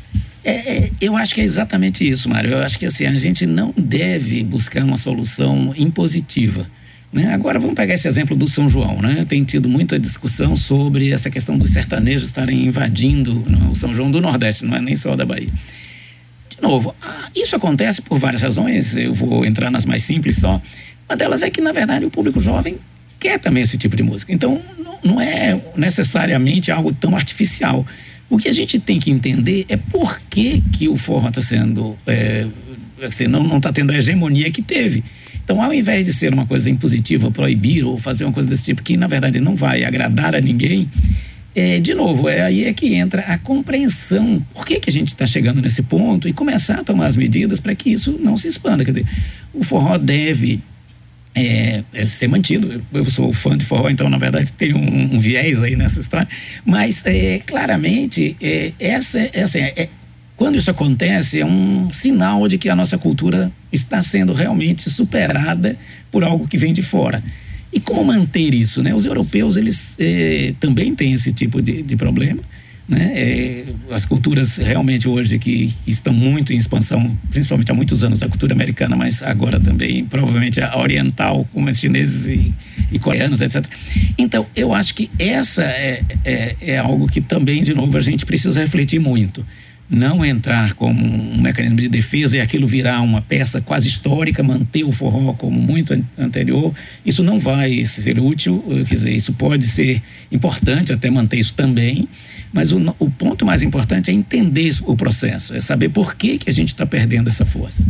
É, 0.44 0.50
é, 0.50 0.90
eu 1.00 1.16
acho 1.16 1.34
que 1.34 1.40
é 1.40 1.44
exatamente 1.44 2.08
isso, 2.08 2.28
Mário. 2.28 2.50
Eu 2.50 2.58
acho 2.58 2.78
que 2.78 2.84
assim, 2.84 3.06
a 3.06 3.14
gente 3.14 3.46
não 3.46 3.72
deve 3.76 4.44
buscar 4.44 4.84
uma 4.84 4.96
solução 4.96 5.72
impositiva. 5.76 6.68
Né? 7.12 7.32
Agora 7.32 7.58
vamos 7.58 7.74
pegar 7.74 7.94
esse 7.94 8.06
exemplo 8.06 8.36
do 8.36 8.46
São 8.46 8.68
João. 8.68 9.00
Né? 9.00 9.24
Tem 9.26 9.42
tido 9.42 9.68
muita 9.68 9.98
discussão 9.98 10.54
sobre 10.54 11.10
essa 11.10 11.30
questão 11.30 11.56
dos 11.56 11.70
sertanejos 11.70 12.28
estarem 12.28 12.66
invadindo 12.66 13.34
né, 13.48 13.68
o 13.70 13.74
São 13.74 13.94
João 13.94 14.10
do 14.10 14.20
Nordeste, 14.20 14.64
não 14.64 14.76
é 14.76 14.80
nem 14.80 14.94
só 14.94 15.16
da 15.16 15.24
Bahia. 15.24 15.50
De 16.48 16.62
novo, 16.62 16.94
ah, 17.02 17.28
isso 17.34 17.56
acontece 17.56 18.02
por 18.02 18.18
várias 18.18 18.42
razões, 18.42 18.96
eu 18.96 19.12
vou 19.12 19.44
entrar 19.44 19.70
nas 19.70 19.84
mais 19.84 20.02
simples 20.02 20.36
só. 20.36 20.60
Uma 21.08 21.16
delas 21.16 21.42
é 21.42 21.50
que, 21.50 21.60
na 21.60 21.72
verdade, 21.72 22.04
o 22.04 22.10
público 22.10 22.40
jovem 22.40 22.78
quer 23.26 23.40
também 23.40 23.64
esse 23.64 23.76
tipo 23.76 23.96
de 23.96 24.04
música. 24.04 24.32
Então, 24.32 24.62
não 25.02 25.20
é 25.20 25.60
necessariamente 25.76 26.70
algo 26.70 26.92
tão 26.92 27.16
artificial. 27.16 27.84
O 28.30 28.38
que 28.38 28.48
a 28.48 28.52
gente 28.52 28.78
tem 28.78 29.00
que 29.00 29.10
entender 29.10 29.66
é 29.68 29.76
por 29.76 30.20
que, 30.30 30.60
que 30.72 30.88
o 30.88 30.96
forró 30.96 31.28
está 31.28 31.42
sendo. 31.42 31.98
É, 32.06 32.46
assim, 33.02 33.26
não 33.26 33.56
está 33.56 33.72
tendo 33.72 33.90
a 33.90 33.96
hegemonia 33.96 34.48
que 34.50 34.62
teve. 34.62 35.02
Então, 35.42 35.60
ao 35.60 35.72
invés 35.74 36.06
de 36.06 36.12
ser 36.12 36.32
uma 36.32 36.46
coisa 36.46 36.70
impositiva, 36.70 37.30
proibir 37.32 37.84
ou 37.84 37.98
fazer 37.98 38.24
uma 38.24 38.32
coisa 38.32 38.48
desse 38.48 38.64
tipo 38.64 38.82
que, 38.82 38.96
na 38.96 39.08
verdade, 39.08 39.40
não 39.40 39.56
vai 39.56 39.84
agradar 39.84 40.36
a 40.36 40.40
ninguém, 40.40 40.88
é, 41.54 41.80
de 41.80 41.94
novo, 41.94 42.28
é 42.28 42.42
aí 42.42 42.64
é 42.64 42.72
que 42.72 42.94
entra 42.94 43.22
a 43.22 43.38
compreensão. 43.38 44.44
Por 44.54 44.64
que, 44.64 44.78
que 44.78 44.90
a 44.90 44.92
gente 44.92 45.08
está 45.08 45.26
chegando 45.26 45.60
nesse 45.60 45.82
ponto 45.82 46.28
e 46.28 46.32
começar 46.32 46.80
a 46.80 46.84
tomar 46.84 47.06
as 47.06 47.16
medidas 47.16 47.58
para 47.58 47.74
que 47.74 47.90
isso 47.90 48.18
não 48.22 48.36
se 48.36 48.46
expanda. 48.46 48.84
Quer 48.84 48.92
dizer, 48.92 49.06
o 49.52 49.64
forró 49.64 49.98
deve 49.98 50.60
é, 51.36 51.84
é, 51.92 52.06
ser 52.06 52.28
mantido. 52.28 52.82
Eu, 52.92 53.04
sou 53.04 53.30
fã 53.32 53.56
de 53.56 53.64
forró, 53.64 53.90
então 53.90 54.08
na 54.08 54.16
verdade 54.16 54.50
tem 54.52 54.74
um, 54.74 55.16
um 55.16 55.20
viés 55.20 55.62
aí 55.62 55.76
nessa 55.76 56.00
história. 56.00 56.26
Mas 56.64 57.04
é, 57.04 57.40
claramente 57.40 58.34
é, 58.40 58.72
essa, 58.80 59.28
essa 59.34 59.58
é, 59.58 59.74
é, 59.76 59.88
quando 60.34 60.56
isso 60.56 60.70
acontece 60.70 61.40
é 61.40 61.44
um 61.44 61.92
sinal 61.92 62.48
de 62.48 62.56
que 62.56 62.70
a 62.70 62.74
nossa 62.74 62.96
cultura 62.96 63.52
está 63.70 64.02
sendo 64.02 64.32
realmente 64.32 64.88
superada 64.90 65.76
por 66.10 66.24
algo 66.24 66.48
que 66.48 66.56
vem 66.56 66.72
de 66.72 66.82
fora. 66.82 67.22
E 67.70 67.78
como 67.78 68.02
manter 68.02 68.54
isso, 68.54 68.82
né? 68.82 68.94
Os 68.94 69.04
europeus 69.04 69.58
eles 69.58 69.94
é, 69.98 70.54
também 70.58 70.94
têm 70.94 71.12
esse 71.12 71.32
tipo 71.32 71.60
de, 71.60 71.82
de 71.82 71.96
problema. 71.96 72.40
Né? 72.88 73.12
É, 73.16 73.64
as 73.90 74.04
culturas 74.04 74.58
realmente 74.58 75.08
hoje 75.08 75.40
que 75.40 75.74
estão 75.86 76.12
muito 76.12 76.52
em 76.52 76.56
expansão, 76.56 77.18
principalmente 77.30 77.70
há 77.70 77.74
muitos 77.74 78.04
anos 78.04 78.22
a 78.22 78.28
cultura 78.28 78.52
americana, 78.52 78.94
mas 78.94 79.22
agora 79.24 79.58
também 79.58 80.04
provavelmente 80.04 80.60
a 80.60 80.78
oriental, 80.78 81.48
como 81.52 81.68
os 81.68 81.78
chineses 81.78 82.26
e, 82.26 82.54
e 82.92 82.98
coreanos, 82.98 83.40
etc. 83.40 83.64
Então, 84.16 84.46
eu 84.54 84.72
acho 84.72 84.94
que 84.94 85.10
essa 85.18 85.64
é, 85.64 86.00
é, 86.24 86.56
é 86.60 86.78
algo 86.78 87.08
que 87.08 87.20
também, 87.20 87.62
de 87.62 87.74
novo, 87.74 87.96
a 87.96 88.00
gente 88.00 88.24
precisa 88.24 88.60
refletir 88.60 89.00
muito 89.00 89.44
não 89.88 90.24
entrar 90.24 90.74
como 90.74 91.04
um 91.04 91.40
mecanismo 91.40 91.80
de 91.80 91.88
defesa 91.88 92.36
e 92.36 92.40
aquilo 92.40 92.66
virar 92.66 93.00
uma 93.02 93.22
peça 93.22 93.60
quase 93.60 93.86
histórica, 93.86 94.42
manter 94.42 94.84
o 94.84 94.90
forró 94.90 95.32
como 95.34 95.60
muito 95.60 96.04
anterior, 96.18 96.74
isso 97.04 97.22
não 97.22 97.38
vai 97.38 97.84
ser 97.84 98.18
útil, 98.18 98.64
quer 98.88 98.94
dizer, 98.94 99.12
isso 99.12 99.32
pode 99.32 99.66
ser 99.66 100.02
importante 100.30 100.92
até 100.92 101.08
manter 101.08 101.38
isso 101.38 101.54
também, 101.54 102.08
mas 102.52 102.72
o, 102.72 102.94
o 102.98 103.10
ponto 103.10 103.46
mais 103.46 103.62
importante 103.62 104.10
é 104.10 104.14
entender 104.14 104.74
o 104.82 104.96
processo, 104.96 105.54
é 105.54 105.60
saber 105.60 105.88
por 105.90 106.16
que, 106.16 106.38
que 106.38 106.50
a 106.50 106.52
gente 106.52 106.68
está 106.68 106.84
perdendo 106.84 107.28
essa 107.28 107.44
força. 107.44 107.84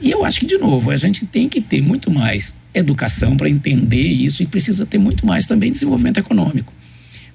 E 0.00 0.10
eu 0.10 0.24
acho 0.24 0.40
que, 0.40 0.46
de 0.46 0.58
novo, 0.58 0.90
a 0.90 0.96
gente 0.96 1.24
tem 1.26 1.48
que 1.48 1.60
ter 1.60 1.80
muito 1.80 2.10
mais 2.10 2.54
educação 2.74 3.36
para 3.36 3.48
entender 3.48 4.02
isso 4.02 4.42
e 4.42 4.46
precisa 4.46 4.84
ter 4.84 4.98
muito 4.98 5.24
mais 5.24 5.46
também 5.46 5.70
desenvolvimento 5.70 6.18
econômico. 6.18 6.72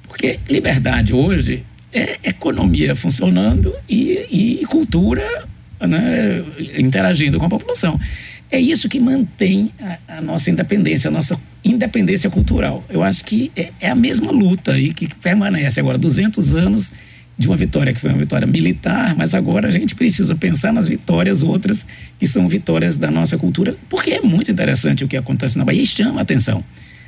Porque 0.07 0.39
liberdade 0.49 1.13
hoje 1.13 1.63
é 1.93 2.19
economia 2.23 2.95
funcionando 2.95 3.73
e, 3.87 4.59
e 4.61 4.65
cultura 4.65 5.47
né, 5.79 6.43
interagindo 6.77 7.39
com 7.39 7.45
a 7.45 7.49
população. 7.49 7.99
É 8.51 8.59
isso 8.59 8.89
que 8.89 8.99
mantém 8.99 9.71
a, 9.79 10.17
a, 10.17 10.21
nossa 10.21 10.51
independência, 10.51 11.07
a 11.07 11.11
nossa 11.11 11.39
independência 11.63 12.29
cultural. 12.29 12.83
Eu 12.89 13.01
acho 13.01 13.23
que 13.23 13.51
é, 13.55 13.71
é, 13.79 13.89
a 13.89 13.95
mesma 13.95 14.31
luta 14.31 14.73
aí 14.73 14.93
que 14.93 15.07
permanece 15.15 15.79
agora, 15.79 15.97
200 15.97 16.53
anos 16.53 16.91
de 17.37 17.47
uma 17.47 17.55
vitória 17.55 17.93
que 17.93 17.99
foi 17.99 18.09
uma 18.09 18.19
vitória 18.19 18.45
militar, 18.45 19.15
mas 19.15 19.33
agora 19.33 19.69
a 19.69 19.71
gente 19.71 19.95
precisa 19.95 20.35
pensar 20.35 20.73
nas 20.73 20.87
vitórias 20.87 21.41
outras 21.41 21.87
que 22.19 22.27
são 22.27 22.47
vitórias 22.47 22.97
da 22.97 23.09
nossa 23.09 23.37
cultura, 23.37 23.75
porque 23.89 24.11
é 24.11 24.21
muito 24.21 24.51
interessante 24.51 25.03
o 25.03 25.07
que 25.07 25.17
acontece 25.17 25.57
na 25.57 25.63
Bahia 25.63 25.81
e 25.81 25.85
chama 25.85 26.19
a 26.19 26.23
atenção. 26.23 26.63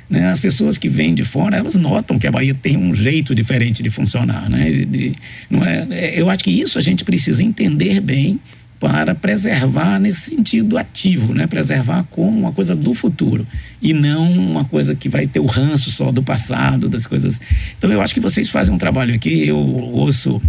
Né? 0.08 0.28
As 0.28 0.40
pessoas 0.40 0.76
que 0.76 0.88
vêm 0.88 1.14
de 1.14 1.24
fora, 1.24 1.56
elas 1.56 1.74
notam 1.74 2.18
que 2.18 2.26
a 2.26 2.32
Bahia 2.32 2.54
tem 2.54 2.76
um 2.76 2.94
jeito 2.94 3.34
diferente 3.34 3.82
de 3.82 3.90
funcionar. 3.90 4.48
Né? 4.48 4.70
De, 4.70 4.84
de, 4.84 5.14
não 5.50 5.64
é, 5.64 5.86
é 5.90 6.20
eu 6.20 6.28
acho 6.30 6.44
que 6.44 6.50
isso 6.50 6.78
a 6.78 6.82
gente 6.82 7.04
precisa 7.04 7.42
entender 7.42 8.00
bem 8.00 8.38
para 8.78 9.14
preservar 9.14 9.98
nesse 9.98 10.30
sentido 10.30 10.76
ativo, 10.76 11.32
né? 11.32 11.46
preservar 11.46 12.04
como 12.10 12.38
uma 12.38 12.52
coisa 12.52 12.76
do 12.76 12.92
futuro 12.92 13.46
e 13.80 13.94
não 13.94 14.30
uma 14.30 14.64
coisa 14.64 14.94
que 14.94 15.08
vai 15.08 15.26
ter 15.26 15.40
o 15.40 15.46
ranço 15.46 15.90
só 15.90 16.12
do 16.12 16.22
passado, 16.22 16.88
das 16.88 17.06
coisas. 17.06 17.40
Então 17.78 17.90
eu 17.90 18.02
acho 18.02 18.12
que 18.12 18.20
vocês 18.20 18.48
fazem 18.48 18.74
um 18.74 18.78
trabalho 18.78 19.14
aqui, 19.14 19.48
eu 19.48 19.56
ouço 19.56 20.42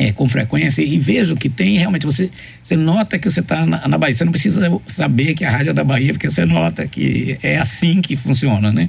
é, 0.00 0.12
com 0.12 0.26
frequência 0.28 0.82
e 0.82 0.98
vejo 0.98 1.36
que 1.36 1.48
tem 1.48 1.76
realmente 1.76 2.06
você 2.06 2.30
você 2.62 2.74
nota 2.74 3.18
que 3.18 3.28
você 3.28 3.40
está 3.40 3.66
na, 3.66 3.86
na, 3.86 3.98
Bahia 3.98 4.14
você 4.14 4.24
não 4.24 4.32
precisa 4.32 4.80
saber 4.86 5.34
que 5.34 5.44
a 5.44 5.50
rádio 5.50 5.70
é 5.70 5.72
da 5.74 5.84
Bahia 5.84 6.12
porque 6.14 6.30
você 6.30 6.46
nota 6.46 6.86
que 6.86 7.38
é 7.42 7.58
assim 7.58 8.00
que 8.00 8.16
funciona 8.16 8.72
né 8.72 8.88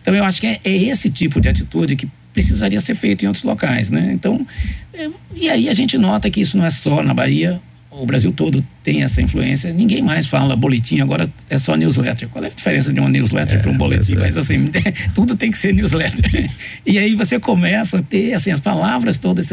então 0.00 0.14
eu 0.14 0.24
acho 0.24 0.40
que 0.40 0.46
é, 0.46 0.60
é 0.64 0.72
esse 0.72 1.10
tipo 1.10 1.40
de 1.40 1.48
atitude 1.48 1.96
que 1.96 2.08
precisaria 2.32 2.80
ser 2.80 2.94
feito 2.94 3.24
em 3.24 3.26
outros 3.26 3.44
locais 3.44 3.90
né 3.90 4.12
então 4.12 4.46
é, 4.94 5.08
e 5.34 5.50
aí 5.50 5.68
a 5.68 5.74
gente 5.74 5.98
nota 5.98 6.30
que 6.30 6.40
isso 6.40 6.56
não 6.56 6.64
é 6.64 6.70
só 6.70 7.02
na 7.02 7.12
Bahia 7.12 7.60
o 7.92 8.06
Brasil 8.06 8.32
todo 8.32 8.64
tem 8.82 9.02
essa 9.02 9.20
influência. 9.20 9.72
Ninguém 9.72 10.00
mais 10.00 10.26
fala 10.26 10.56
boletim, 10.56 11.00
agora 11.00 11.30
é 11.50 11.58
só 11.58 11.76
newsletter. 11.76 12.28
Qual 12.28 12.42
é 12.42 12.46
a 12.46 12.50
diferença 12.50 12.90
de 12.90 12.98
uma 12.98 13.08
newsletter 13.08 13.58
é, 13.58 13.60
para 13.62 13.70
um 13.70 13.76
boletim? 13.76 14.14
É. 14.14 14.20
Mas 14.20 14.36
assim, 14.36 14.70
tudo 15.14 15.36
tem 15.36 15.50
que 15.50 15.58
ser 15.58 15.74
newsletter. 15.74 16.50
E 16.86 16.98
aí 16.98 17.14
você 17.14 17.38
começa 17.38 17.98
a 17.98 18.02
ter 18.02 18.32
assim, 18.32 18.50
as 18.50 18.60
palavras 18.60 19.18
todas. 19.18 19.52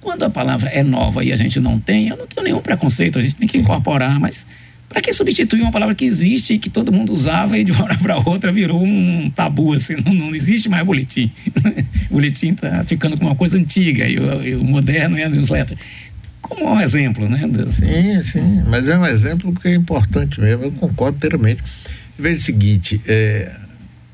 Quando 0.00 0.22
a 0.22 0.30
palavra 0.30 0.68
é 0.70 0.82
nova 0.82 1.22
e 1.24 1.32
a 1.32 1.36
gente 1.36 1.60
não 1.60 1.78
tem, 1.78 2.08
eu 2.08 2.16
não 2.16 2.26
tenho 2.26 2.44
nenhum 2.44 2.60
preconceito, 2.60 3.18
a 3.18 3.22
gente 3.22 3.36
tem 3.36 3.46
que 3.46 3.58
incorporar, 3.58 4.18
mas 4.18 4.46
para 4.88 5.00
que 5.00 5.12
substituir 5.12 5.62
uma 5.62 5.70
palavra 5.70 5.94
que 5.94 6.04
existe 6.04 6.54
e 6.54 6.58
que 6.58 6.68
todo 6.68 6.90
mundo 6.90 7.12
usava 7.12 7.56
e 7.56 7.62
de 7.62 7.70
uma 7.70 7.84
hora 7.84 7.98
para 7.98 8.16
outra 8.18 8.50
virou 8.50 8.82
um 8.82 9.30
tabu, 9.30 9.72
assim, 9.72 9.96
não, 10.04 10.12
não 10.12 10.34
existe 10.34 10.68
mais 10.68 10.84
boletim. 10.84 11.30
boletim 12.10 12.52
está 12.52 12.82
ficando 12.84 13.16
com 13.16 13.24
uma 13.26 13.36
coisa 13.36 13.56
antiga 13.56 14.08
e 14.08 14.18
o, 14.18 14.42
e 14.42 14.54
o 14.56 14.64
moderno 14.64 15.16
é 15.16 15.24
a 15.24 15.28
newsletter 15.28 15.76
como 16.50 16.72
um 16.72 16.80
exemplo, 16.80 17.28
né? 17.28 17.48
Assim. 17.66 17.86
Sim, 17.86 18.22
sim, 18.22 18.64
mas 18.66 18.88
é 18.88 18.98
um 18.98 19.06
exemplo 19.06 19.54
que 19.54 19.68
é 19.68 19.74
importante 19.74 20.40
mesmo, 20.40 20.64
eu 20.64 20.72
concordo 20.72 21.16
inteiramente. 21.16 21.62
Veja 22.18 22.38
o 22.38 22.42
seguinte, 22.42 23.00
é, 23.06 23.52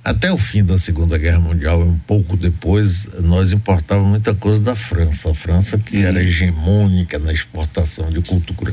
até 0.06 0.32
o 0.32 0.38
fim 0.38 0.62
da 0.62 0.78
Segunda 0.78 1.18
Guerra 1.18 1.40
Mundial, 1.40 1.82
um 1.82 1.98
pouco 1.98 2.36
depois, 2.36 3.08
nós 3.24 3.52
importávamos 3.52 4.08
muita 4.08 4.32
coisa 4.32 4.60
da 4.60 4.76
França, 4.76 5.32
a 5.32 5.34
França 5.34 5.76
que 5.78 5.96
era 5.96 6.20
uhum. 6.20 6.24
hegemônica 6.24 7.18
na 7.18 7.32
exportação 7.32 8.08
de 8.08 8.20
cultura. 8.20 8.72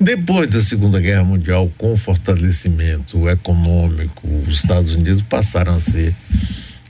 Depois 0.00 0.48
da 0.48 0.62
Segunda 0.62 0.98
Guerra 0.98 1.24
Mundial, 1.24 1.70
com 1.76 1.92
o 1.92 1.96
fortalecimento 1.96 3.28
econômico, 3.28 4.26
os 4.48 4.54
Estados 4.54 4.94
Unidos 4.94 5.20
passaram 5.20 5.74
a 5.74 5.78
ser 5.78 6.14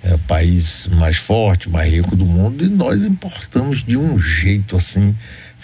é, 0.01 0.15
o 0.15 0.19
país 0.21 0.89
mais 0.93 1.17
forte, 1.17 1.69
mais 1.69 1.93
rico 1.93 2.15
do 2.15 2.25
mundo, 2.25 2.65
e 2.65 2.69
nós 2.69 3.03
importamos 3.03 3.83
de 3.83 3.97
um 3.97 4.17
jeito 4.17 4.77
assim 4.77 5.13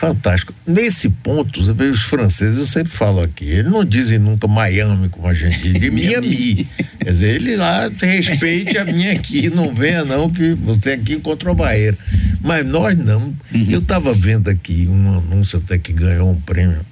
fantástico. 0.02 0.52
Nesse 0.66 1.08
ponto, 1.08 1.64
você 1.64 1.72
vê 1.72 1.84
os 1.84 2.02
franceses, 2.02 2.58
eu 2.58 2.66
sempre 2.66 2.90
falo 2.90 3.22
aqui, 3.22 3.44
eles 3.44 3.70
não 3.70 3.84
dizem 3.84 4.18
nunca 4.18 4.48
Miami 4.48 5.08
como 5.08 5.28
a 5.28 5.32
gente 5.32 5.60
diz, 5.60 5.74
de 5.80 5.90
Miami. 5.92 6.66
Quer 6.98 7.12
dizer, 7.12 7.34
ele 7.36 7.54
lá 7.54 7.88
respeite 8.00 8.76
a 8.76 8.84
minha 8.84 9.12
aqui, 9.12 9.48
não 9.48 9.72
venha 9.72 10.04
não 10.04 10.28
que 10.28 10.54
você 10.54 10.92
aqui 10.92 11.20
contra 11.20 11.52
o 11.52 11.54
Bahia. 11.54 11.96
Mas 12.40 12.66
nós 12.66 12.96
não. 12.96 13.32
Uhum. 13.54 13.66
Eu 13.70 13.78
estava 13.78 14.12
vendo 14.12 14.48
aqui 14.48 14.88
um 14.88 15.18
anúncio 15.18 15.60
até 15.60 15.78
que 15.78 15.92
ganhou 15.92 16.32
um 16.32 16.40
prêmio 16.40 16.84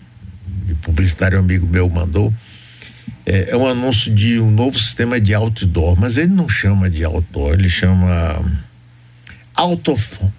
de 0.64 0.74
publicitário 0.76 1.36
amigo 1.36 1.66
meu 1.66 1.90
mandou. 1.90 2.32
É, 3.26 3.50
é 3.50 3.56
um 3.56 3.66
anúncio 3.66 4.14
de 4.14 4.38
um 4.38 4.52
novo 4.52 4.78
sistema 4.78 5.20
de 5.20 5.34
outdoor, 5.34 5.98
mas 5.98 6.16
ele 6.16 6.32
não 6.32 6.48
chama 6.48 6.88
de 6.88 7.04
outdoor, 7.04 7.54
ele 7.54 7.68
chama 7.68 8.40
out 9.56 9.90
of 9.90 10.30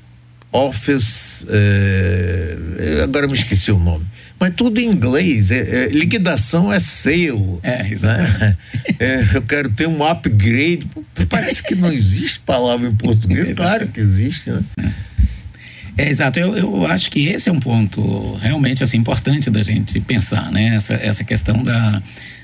Office, 0.51 1.45
é, 1.49 2.57
agora 3.03 3.25
me 3.25 3.33
esqueci 3.33 3.71
o 3.71 3.79
nome, 3.79 4.05
mas 4.37 4.53
tudo 4.53 4.81
em 4.81 4.87
inglês. 4.87 5.49
É, 5.49 5.85
é, 5.85 5.87
liquidação 5.87 6.73
é 6.73 6.79
sale. 6.79 7.59
É, 7.63 7.87
exatamente. 7.87 8.39
Né? 8.39 8.57
É, 8.99 9.27
eu 9.35 9.41
quero 9.43 9.69
ter 9.69 9.87
um 9.87 10.03
upgrade. 10.03 10.87
Parece 11.29 11.63
que 11.63 11.75
não 11.75 11.91
existe 11.91 12.39
palavra 12.39 12.89
em 12.89 12.95
português. 12.95 13.51
claro 13.55 13.87
que 13.87 13.99
existe, 13.99 14.49
né? 14.49 14.63
É, 15.97 16.09
exato. 16.09 16.39
Eu, 16.39 16.57
eu 16.57 16.85
acho 16.85 17.09
que 17.11 17.27
esse 17.27 17.49
é 17.49 17.51
um 17.51 17.59
ponto 17.59 18.33
realmente 18.41 18.83
assim, 18.83 18.97
importante 18.97 19.49
da 19.49 19.63
gente 19.63 19.99
pensar, 20.01 20.51
né? 20.51 20.75
Essa, 20.75 20.95
essa 20.95 21.23
questão 21.23 21.63
da, 21.63 22.01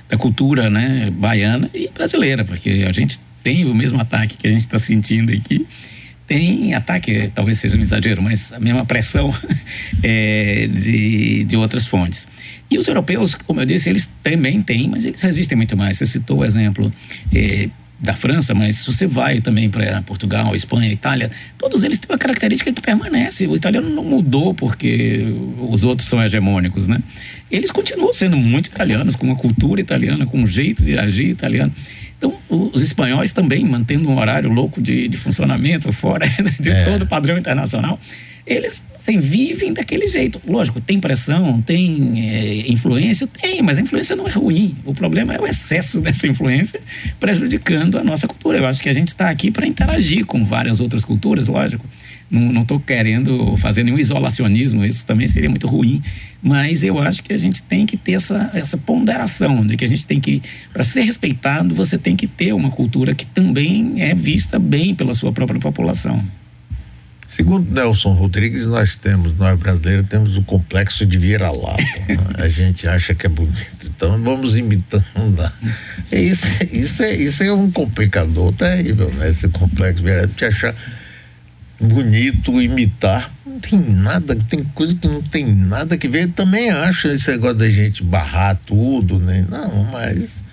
da 0.07 0.17
cultura 0.17 0.69
né? 0.69 1.09
baiana 1.11 1.69
e 1.73 1.89
brasileira, 1.93 2.45
porque 2.45 2.85
a 2.87 2.91
gente 2.91 3.19
tem 3.43 3.65
o 3.65 3.73
mesmo 3.73 3.99
ataque 3.99 4.37
que 4.37 4.47
a 4.47 4.51
gente 4.51 4.61
está 4.61 4.77
sentindo 4.79 5.31
aqui 5.33 5.65
tem 6.27 6.73
ataque, 6.73 7.31
talvez 7.33 7.57
seja 7.57 7.77
um 7.77 7.81
exagero, 7.81 8.21
mas 8.21 8.51
a 8.51 8.59
mesma 8.59 8.85
pressão 8.85 9.33
é, 10.03 10.67
de, 10.67 11.45
de 11.45 11.55
outras 11.55 11.87
fontes. 11.87 12.27
E 12.69 12.77
os 12.77 12.87
europeus, 12.87 13.33
como 13.33 13.61
eu 13.61 13.65
disse, 13.65 13.89
eles 13.89 14.09
também 14.21 14.61
têm, 14.61 14.89
mas 14.89 15.05
eles 15.05 15.21
resistem 15.21 15.55
muito 15.55 15.77
mais. 15.77 15.97
Você 15.97 16.05
citou 16.05 16.39
o 16.39 16.45
exemplo 16.45 16.93
é, 17.33 17.69
da 17.99 18.13
França, 18.13 18.53
mas 18.53 18.77
se 18.77 18.85
você 18.85 19.07
vai 19.07 19.39
também 19.39 19.69
para 19.69 20.01
Portugal, 20.01 20.53
Espanha, 20.53 20.91
Itália, 20.91 21.31
todos 21.57 21.83
eles 21.83 21.97
têm 21.97 22.11
uma 22.11 22.17
característica 22.17 22.73
que 22.73 22.81
permanece. 22.81 23.47
O 23.47 23.55
italiano 23.55 23.89
não 23.89 24.03
mudou 24.03 24.53
porque 24.53 25.25
os 25.69 25.85
outros 25.85 26.09
são 26.09 26.21
hegemônicos, 26.21 26.87
né? 26.87 27.01
Eles 27.49 27.71
continuam 27.71 28.13
sendo 28.13 28.35
muito 28.35 28.67
italianos, 28.67 29.15
com 29.15 29.25
uma 29.25 29.35
cultura 29.35 29.79
italiana, 29.79 30.25
com 30.25 30.39
um 30.39 30.47
jeito 30.47 30.83
de 30.83 30.97
agir 30.97 31.29
italiano. 31.29 31.71
Então, 32.17 32.35
os 32.49 32.81
espanhóis 32.81 33.31
também, 33.31 33.63
mantendo 33.63 34.09
um 34.09 34.17
horário 34.17 34.51
louco 34.51 34.81
de, 34.81 35.07
de 35.07 35.17
funcionamento, 35.17 35.91
fora 35.91 36.25
de 36.59 36.69
é. 36.69 36.85
todo 36.85 37.03
o 37.03 37.07
padrão 37.07 37.37
internacional, 37.37 37.99
eles 38.45 38.81
assim, 38.97 39.19
vivem 39.19 39.73
daquele 39.73 40.07
jeito. 40.07 40.41
Lógico, 40.47 40.81
tem 40.81 40.99
pressão, 40.99 41.61
tem 41.61 42.13
é, 42.17 42.71
influência? 42.71 43.27
Tem, 43.27 43.61
mas 43.61 43.77
a 43.77 43.81
influência 43.81 44.15
não 44.15 44.27
é 44.27 44.31
ruim. 44.31 44.75
O 44.85 44.93
problema 44.93 45.33
é 45.33 45.39
o 45.39 45.45
excesso 45.45 45.99
dessa 46.01 46.27
influência 46.27 46.79
prejudicando 47.19 47.97
a 47.97 48.03
nossa 48.03 48.27
cultura. 48.27 48.57
Eu 48.57 48.65
acho 48.65 48.81
que 48.81 48.89
a 48.89 48.93
gente 48.93 49.09
está 49.09 49.29
aqui 49.29 49.51
para 49.51 49.67
interagir 49.67 50.25
com 50.25 50.43
várias 50.43 50.79
outras 50.79 51.05
culturas, 51.05 51.47
lógico. 51.47 51.85
Não 52.29 52.61
estou 52.61 52.79
querendo 52.79 53.55
fazer 53.57 53.83
nenhum 53.83 53.97
isolacionismo, 53.97 54.83
isso 54.83 55.05
também 55.05 55.27
seria 55.27 55.49
muito 55.49 55.65
ruim. 55.65 56.01
Mas 56.41 56.83
eu 56.83 56.99
acho 56.99 57.23
que 57.23 57.31
a 57.31 57.37
gente 57.37 57.63
tem 57.63 57.85
que 57.85 57.95
ter 57.95 58.13
essa, 58.13 58.51
essa 58.53 58.77
ponderação, 58.77 59.65
de 59.65 59.77
que 59.77 59.85
a 59.85 59.87
gente 59.87 60.05
tem 60.05 60.19
que, 60.19 60.41
para 60.73 60.83
ser 60.83 61.01
respeitado, 61.01 61.73
você 61.73 61.97
tem 61.97 62.15
que 62.15 62.27
ter 62.27 62.53
uma 62.53 62.69
cultura 62.69 63.15
que 63.15 63.25
também 63.25 64.01
é 64.01 64.13
vista 64.13 64.59
bem 64.59 64.93
pela 64.93 65.13
sua 65.13 65.31
própria 65.31 65.59
população. 65.59 66.23
Segundo 67.29 67.69
Nelson 67.69 68.13
Rodrigues, 68.13 68.65
nós 68.65 68.95
temos, 68.95 69.37
nós 69.37 69.59
brasileiros, 69.59 70.07
temos 70.07 70.37
o 70.37 70.43
complexo 70.43 71.05
de 71.05 71.17
vira-lata. 71.17 71.83
né? 72.07 72.17
A 72.43 72.47
gente 72.47 72.87
acha 72.87 73.13
que 73.13 73.25
é 73.25 73.29
bonito, 73.29 73.91
então 73.95 74.21
vamos 74.21 74.55
imitando. 74.57 75.05
Isso, 76.11 76.47
isso, 76.71 77.03
é, 77.03 77.15
isso 77.15 77.43
é 77.43 77.51
um 77.51 77.69
complicador 77.69 78.53
terrível, 78.53 79.13
né? 79.13 79.29
Esse 79.29 79.49
complexo 79.49 80.01
de 80.01 80.05
vira-lata, 80.05 80.47
achar 80.47 80.73
bonito 81.79 82.61
imitar. 82.61 83.31
Não 83.45 83.59
tem 83.59 83.79
nada, 83.79 84.35
tem 84.35 84.63
coisa 84.63 84.95
que 84.95 85.07
não 85.07 85.21
tem 85.21 85.45
nada 85.45 85.97
que 85.97 86.07
ver. 86.07 86.23
Eu 86.23 86.31
também 86.31 86.69
acho 86.69 87.07
esse 87.07 87.31
negócio 87.31 87.57
da 87.57 87.69
gente 87.69 88.03
barrar 88.03 88.59
tudo, 88.65 89.19
né? 89.19 89.45
Não, 89.49 89.83
mas. 89.85 90.43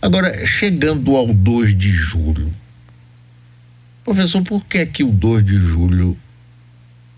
Agora, 0.00 0.46
chegando 0.46 1.16
ao 1.16 1.32
2 1.32 1.76
de 1.76 1.90
julho. 1.90 2.52
Professor, 4.04 4.42
por 4.42 4.64
que 4.66 4.78
é 4.78 4.86
que 4.86 5.02
o 5.02 5.10
2 5.10 5.44
de 5.44 5.56
julho, 5.56 6.16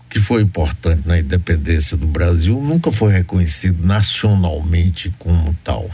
que 0.09 0.19
foi 0.19 0.41
importante 0.41 1.05
na 1.05 1.19
independência 1.19 1.97
do 1.97 2.07
Brasil, 2.07 2.61
nunca 2.61 2.91
foi 2.91 3.11
reconhecido 3.11 3.85
nacionalmente 3.85 5.13
como 5.19 5.53
tal? 5.65 5.89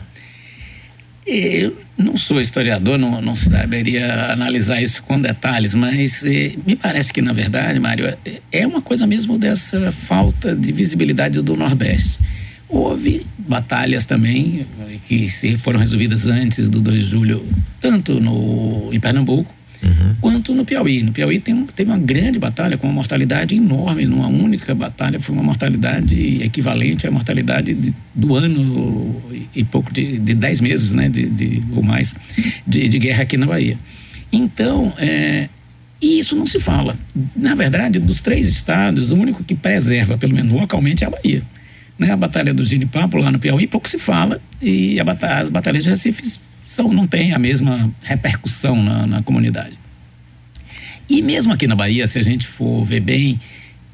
Eu 1.26 1.78
não 1.98 2.18
sou 2.18 2.42
historiador, 2.42 2.98
não, 2.98 3.22
não 3.22 3.36
saberia 3.36 4.32
analisar 4.32 4.82
isso 4.82 5.02
com 5.04 5.20
detalhes, 5.20 5.74
mas 5.74 6.24
eh, 6.24 6.54
me 6.66 6.76
parece 6.76 7.14
que, 7.14 7.22
na 7.22 7.32
verdade, 7.32 7.80
Mário, 7.80 8.08
é, 8.08 8.18
é 8.52 8.68
uma 8.68 8.82
coisa 8.82 9.08
mesmo 9.08 9.38
dessa 9.38 9.92
falta 9.92 10.54
de 10.54 10.74
visibilidade 10.74 11.42
do 11.42 11.56
Nordeste. 11.56 12.20
Houve 12.68 13.26
batalhas 13.38 14.06
também 14.06 14.66
eh, 14.82 14.98
que 15.08 15.30
se 15.30 15.58
foram 15.58 15.80
resolvidas 15.80 16.28
antes 16.28 16.68
do 16.68 16.82
2 16.82 17.00
de 17.00 17.10
julho, 17.10 17.48
tanto 17.80 18.20
no, 18.20 18.90
em 18.92 19.00
Pernambuco, 19.00 19.54
uhum. 19.84 20.16
quanto 20.22 20.54
no 20.54 20.66
Piauí. 20.66 21.04
No 21.04 21.12
Piauí 21.12 21.40
tem, 21.40 21.66
teve 21.76 21.92
uma 21.92 21.98
grande 21.98 22.40
batalha 22.40 22.78
com 22.78 22.88
uma 22.88 22.94
mortalidade 22.94 23.56
enorme, 23.56 24.06
numa 24.06 24.28
única 24.28 24.74
batalha, 24.74 25.20
foi 25.20 25.36
uma 25.36 25.44
mortalidade 25.44 26.44
equivalente 26.44 27.08
à 27.08 27.12
mortalidade 27.12 27.74
de, 27.74 27.94
do 28.14 28.36
ano 28.36 29.22
e 29.56 29.64
pouco 29.64 29.94
de, 29.94 30.18
de 30.18 30.34
dez 30.34 30.62
meses, 30.62 30.92
né, 30.94 31.10
de, 31.10 31.28
de 31.28 31.62
ou 31.76 31.84
mais, 31.84 32.16
de, 32.66 32.88
de, 32.88 33.00
guerra 33.00 33.24
aqui 33.24 33.38
na 33.38 33.46
Bahia. 33.46 33.78
Então, 34.32 34.94
é, 34.98 35.50
e 36.02 36.20
isso 36.20 36.36
não 36.36 36.46
se 36.46 36.60
fala. 36.60 36.98
Na 37.36 37.56
verdade, 37.56 38.00
dos 38.00 38.20
três 38.20 38.46
estados, 38.46 39.12
o 39.12 39.16
único 39.16 39.44
que 39.44 39.56
preserva, 39.56 40.18
pelo 40.18 40.34
menos 40.34 40.52
localmente, 40.52 41.04
é 41.04 41.08
a 41.08 41.10
Bahia. 41.10 41.44
Né? 41.98 42.12
A 42.12 42.18
Batalha 42.18 42.54
do 42.54 42.66
Ginipapo, 42.66 43.18
lá 43.18 43.32
no 43.32 43.40
Piauí, 43.40 43.68
pouco 43.68 43.88
se 43.88 44.00
fala, 44.00 44.42
e 44.62 44.98
as 45.00 45.50
batalhas 45.50 45.84
de 45.84 45.90
Recife 45.90 46.24
são, 46.74 46.92
não 46.92 47.08
têm 47.08 47.34
a 47.34 47.40
mesma 47.40 47.92
repercussão 48.02 48.82
na, 48.82 49.06
na 49.06 49.24
comunidade. 49.24 49.78
E 51.10 51.22
mesmo 51.22 51.54
aqui 51.54 51.68
na 51.68 51.76
Bahia, 51.76 52.08
se 52.08 52.18
a 52.18 52.24
gente 52.24 52.48
for 52.48 52.84
ver 52.84 53.00
bem, 53.00 53.40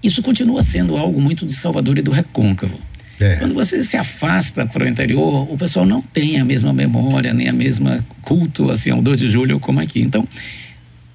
isso 0.01 0.21
continua 0.21 0.63
sendo 0.63 0.95
algo 0.95 1.21
muito 1.21 1.45
de 1.45 1.53
Salvador 1.53 1.97
e 1.97 2.01
do 2.01 2.11
Recôncavo. 2.11 2.79
É. 3.19 3.35
Quando 3.35 3.53
você 3.53 3.83
se 3.83 3.97
afasta 3.97 4.65
para 4.65 4.85
o 4.85 4.87
interior, 4.87 5.51
o 5.51 5.57
pessoal 5.57 5.85
não 5.85 6.01
tem 6.01 6.39
a 6.39 6.45
mesma 6.45 6.71
memória, 6.71 7.33
nem 7.33 7.49
a 7.49 7.53
mesma 7.53 8.05
culto 8.21 8.71
assim 8.71 8.91
ao 8.91 9.01
2 9.01 9.19
de 9.19 9.29
julho 9.29 9.59
como 9.59 9.81
aqui. 9.81 10.01
Então, 10.01 10.25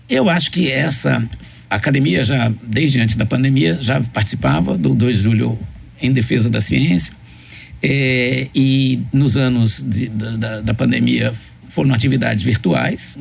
eu 0.08 0.28
acho 0.28 0.50
que 0.50 0.70
essa 0.70 1.26
academia 1.70 2.22
já 2.22 2.52
desde 2.62 3.00
antes 3.00 3.16
da 3.16 3.24
pandemia 3.24 3.78
já 3.80 4.00
participava 4.00 4.76
do 4.76 4.94
2 4.94 5.16
de 5.16 5.22
julho 5.22 5.58
em 6.00 6.12
defesa 6.12 6.50
da 6.50 6.60
ciência. 6.60 7.14
É, 7.86 8.48
e 8.54 9.02
nos 9.12 9.36
anos 9.36 9.84
de, 9.86 10.08
da, 10.08 10.62
da 10.62 10.72
pandemia 10.72 11.34
foram 11.68 11.92
atividades 11.92 12.42
virtuais, 12.42 13.18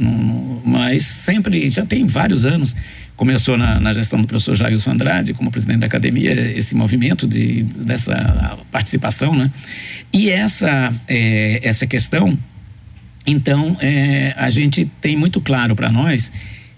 mas 0.63 1.03
sempre, 1.03 1.69
já 1.69 1.85
tem 1.85 2.07
vários 2.07 2.45
anos, 2.45 2.73
começou 3.17 3.57
na, 3.57 3.77
na, 3.77 3.91
gestão 3.91 4.21
do 4.21 4.27
professor 4.27 4.55
Jailson 4.55 4.91
Andrade, 4.91 5.33
como 5.33 5.51
presidente 5.51 5.79
da 5.79 5.87
academia, 5.87 6.31
esse 6.57 6.75
movimento 6.75 7.27
de, 7.27 7.63
dessa 7.63 8.57
participação, 8.71 9.35
né? 9.35 9.51
E 10.13 10.29
essa, 10.29 10.93
é, 11.09 11.59
essa 11.61 11.85
questão, 11.85 12.39
então, 13.27 13.75
é, 13.81 14.33
a 14.37 14.49
gente 14.49 14.85
tem 15.01 15.17
muito 15.17 15.41
claro 15.41 15.75
para 15.75 15.91
nós 15.91 16.31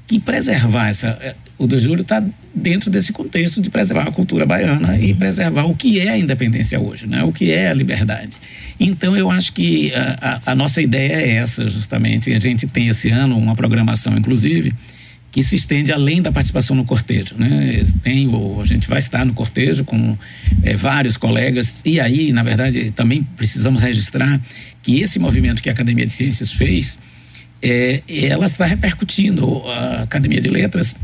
que 0.07 0.19
preservar 0.19 0.89
essa. 0.89 1.09
É, 1.21 1.35
o 1.55 1.67
2 1.67 1.81
de 1.83 1.87
julho 1.87 2.01
está 2.01 2.23
dentro 2.55 2.89
desse 2.89 3.11
contexto 3.11 3.61
de 3.61 3.69
preservar 3.69 4.07
a 4.07 4.11
cultura 4.11 4.45
baiana 4.45 4.97
e 4.97 5.13
preservar 5.13 5.65
o 5.65 5.75
que 5.75 5.99
é 5.99 6.09
a 6.09 6.17
independência 6.17 6.79
hoje, 6.79 7.05
né? 7.05 7.21
o 7.23 7.31
que 7.31 7.51
é 7.51 7.69
a 7.69 7.73
liberdade. 7.73 8.37
Então, 8.79 9.15
eu 9.15 9.29
acho 9.29 9.51
que 9.51 9.93
a, 9.93 10.39
a, 10.45 10.51
a 10.51 10.55
nossa 10.55 10.81
ideia 10.81 11.13
é 11.13 11.31
essa, 11.35 11.69
justamente. 11.69 12.31
A 12.31 12.39
gente 12.39 12.65
tem 12.67 12.87
esse 12.87 13.09
ano 13.09 13.37
uma 13.37 13.55
programação, 13.55 14.17
inclusive, 14.17 14.73
que 15.31 15.43
se 15.43 15.57
estende 15.57 15.91
além 15.91 16.21
da 16.21 16.31
participação 16.31 16.77
no 16.77 16.85
cortejo. 16.85 17.35
Né? 17.37 17.83
Tem, 18.01 18.27
o, 18.27 18.61
a 18.61 18.65
gente 18.65 18.87
vai 18.87 18.99
estar 18.99 19.25
no 19.25 19.33
cortejo 19.33 19.83
com 19.83 20.17
é, 20.63 20.77
vários 20.77 21.17
colegas, 21.17 21.81
e 21.83 21.99
aí, 21.99 22.31
na 22.31 22.41
verdade, 22.41 22.91
também 22.91 23.21
precisamos 23.35 23.81
registrar 23.81 24.39
que 24.81 25.01
esse 25.01 25.19
movimento 25.19 25.61
que 25.61 25.67
a 25.67 25.73
Academia 25.73 26.05
de 26.05 26.13
Ciências 26.13 26.51
fez, 26.51 26.97
é, 27.61 28.01
ela 28.07 28.45
está 28.45 28.65
repercutindo. 28.65 29.61
A 29.67 30.03
Academia 30.03 30.39
de 30.39 30.49
Letras 30.49 30.95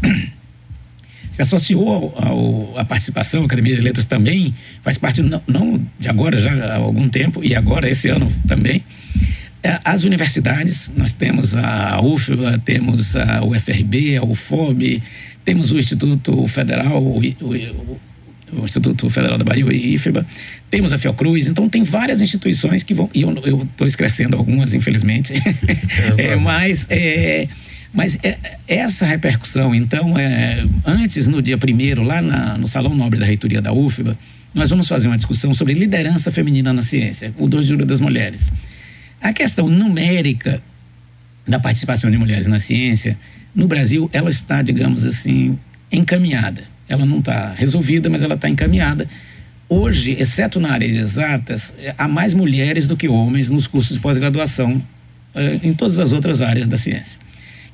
se 1.32 1.42
associou 1.42 2.14
ao, 2.16 2.78
à 2.78 2.86
participação, 2.86 3.44
a 3.44 3.46
Academia 3.46 3.76
de 3.76 3.82
Letras 3.82 4.06
também 4.06 4.54
faz 4.84 4.98
parte, 4.98 5.22
não, 5.22 5.42
não 5.48 5.82
de 5.98 6.10
agora, 6.10 6.38
já 6.38 6.54
há 6.54 6.76
algum 6.76 7.08
tempo, 7.10 7.44
e 7.44 7.56
agora, 7.56 7.90
esse 7.90 8.10
ano 8.10 8.32
também. 8.48 8.84
É, 9.64 9.80
as 9.86 10.04
universidades, 10.04 10.92
nós 10.96 11.12
temos 11.12 11.56
a 11.56 12.02
UFBA, 12.02 12.60
temos 12.66 13.16
a 13.16 13.44
UFRB, 13.44 14.18
a 14.18 14.24
UFOB, 14.24 15.02
temos 15.46 15.72
o 15.72 15.80
Instituto 15.80 16.48
Federal, 16.48 17.02
o, 17.02 17.20
o, 17.20 18.00
o 18.54 18.66
Instituto 18.66 19.10
Federal 19.10 19.38
da 19.38 19.44
Bahia, 19.44 19.66
o 19.66 19.72
IFBA, 19.72 20.26
temos 20.70 20.92
a 20.92 20.98
Fiocruz, 20.98 21.48
então 21.48 21.70
tem 21.70 21.84
várias 21.84 22.22
instituições 22.22 22.84
que 22.84 22.94
vão, 22.94 23.10
e 23.14 23.22
eu 23.22 23.32
estou 23.64 23.88
escrevendo 23.88 24.36
algumas, 24.36 24.74
infelizmente, 24.74 25.34
é, 26.18 26.26
é, 26.26 26.36
mas 26.36 26.88
é, 26.90 27.48
mas 27.94 28.18
é, 28.24 28.38
essa 28.68 29.06
repercussão, 29.06 29.76
então, 29.76 30.18
é, 30.18 30.66
antes, 30.86 31.28
no 31.28 31.42
dia 31.42 31.58
primeiro, 31.58 32.04
lá 32.04 32.22
na, 32.22 32.58
no 32.58 32.68
Salão 32.68 32.96
Nobre 32.96 33.20
da 33.20 33.26
Reitoria 33.26 33.62
da 33.62 33.74
UFBA, 33.74 34.18
nós 34.54 34.70
vamos 34.70 34.88
fazer 34.88 35.08
uma 35.08 35.18
discussão 35.18 35.54
sobre 35.54 35.74
liderança 35.74 36.32
feminina 36.32 36.72
na 36.72 36.82
ciência, 36.82 37.34
o 37.38 37.48
2 37.48 37.66
de 37.66 37.70
julho 37.70 37.86
das 37.86 38.00
mulheres. 38.00 38.52
A 39.22 39.34
questão 39.34 39.70
numérica 39.70 40.62
da 41.48 41.60
participação 41.60 42.10
de 42.10 42.18
mulheres 42.18 42.46
na 42.46 42.60
ciência, 42.60 43.18
no 43.54 43.68
Brasil, 43.68 44.10
ela 44.14 44.30
está, 44.30 44.62
digamos 44.62 45.04
assim, 45.04 45.58
encaminhada. 45.92 46.64
ela 46.88 47.06
não 47.06 47.20
está 47.20 47.54
resolvida, 47.54 48.10
mas 48.10 48.24
ela 48.24 48.36
está 48.36 48.50
encaminhada. 48.50 49.08
Hoje, 49.68 50.16
exceto 50.20 50.60
na 50.60 50.72
área 50.72 50.88
de 50.88 50.98
exatas, 50.98 51.74
há 51.98 52.08
mais 52.08 52.34
mulheres 52.34 52.88
do 52.88 52.98
que 52.98 53.08
homens 53.08 53.50
nos 53.50 53.68
cursos 53.68 53.96
de 53.96 54.02
pós-graduação 54.02 54.82
eh, 55.34 55.60
em 55.64 55.74
todas 55.74 56.00
as 56.00 56.12
outras 56.12 56.42
áreas 56.42 56.68
da 56.68 56.76
ciência. 56.76 57.18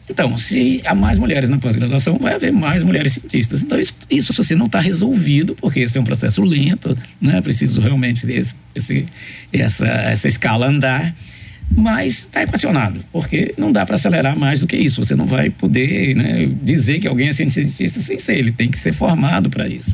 Então, 0.10 0.38
se 0.38 0.82
há 0.86 0.96
mais 0.96 1.18
mulheres 1.18 1.50
na 1.50 1.58
pós-graduação, 1.58 2.18
vai 2.18 2.36
haver 2.36 2.52
mais 2.52 2.82
mulheres 2.82 3.14
cientistas. 3.14 3.62
Então, 3.62 3.80
isso, 3.80 3.94
isso 4.10 4.42
assim, 4.42 4.56
não 4.56 4.68
está 4.68 4.80
resolvido, 4.80 5.56
porque 5.56 5.82
esse 5.82 5.98
é 5.98 6.02
um 6.02 6.06
processo 6.06 6.44
lento, 6.44 6.98
né? 7.20 7.42
preciso 7.42 7.82
realmente 7.82 8.30
esse, 8.32 8.56
esse, 8.74 9.06
essa, 9.52 9.86
essa 9.86 10.28
escala 10.28 10.68
andar 10.68 11.14
mas 11.70 12.20
está 12.20 12.44
equacionado, 12.44 13.04
porque 13.12 13.54
não 13.58 13.72
dá 13.72 13.86
para 13.86 13.96
acelerar 13.96 14.38
mais 14.38 14.62
do 14.62 14.68
que 14.68 14.78
isso. 14.78 15.04
Você 15.04 15.16
não 15.16 15.26
vai 15.26 15.50
poder 15.50 16.16
né, 16.16 16.50
dizer 16.64 17.00
que 17.00 17.08
alguém 17.08 17.28
é 17.28 17.34
cientista 17.34 18.00
sem 18.00 18.18
ser, 18.18 18.38
ele 18.38 18.52
tem 18.52 18.70
que 18.70 18.80
ser 18.80 18.94
formado 18.94 19.50
para 19.50 19.68
isso. 19.68 19.94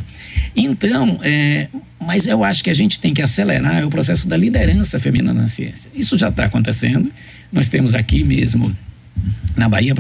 Então, 0.56 1.20
é, 1.24 1.68
mas 2.00 2.28
eu 2.28 2.44
acho 2.44 2.64
que 2.64 2.70
a 2.70 2.74
gente 2.74 3.00
tem 3.00 3.14
que 3.14 3.22
acelerar 3.22 3.86
o 3.86 3.90
processo 3.90 4.28
da 4.28 4.38
liderança 4.38 5.00
feminina 5.00 5.34
na 5.34 5.48
ciência. 5.48 5.90
Isso 5.96 6.18
já 6.18 6.30
está 6.30 6.46
acontecendo. 6.46 7.12
Nós 7.52 7.70
temos 7.70 7.94
aqui 7.94 8.24
mesmo, 8.24 8.76
na 9.56 9.70
Bahia, 9.70 9.94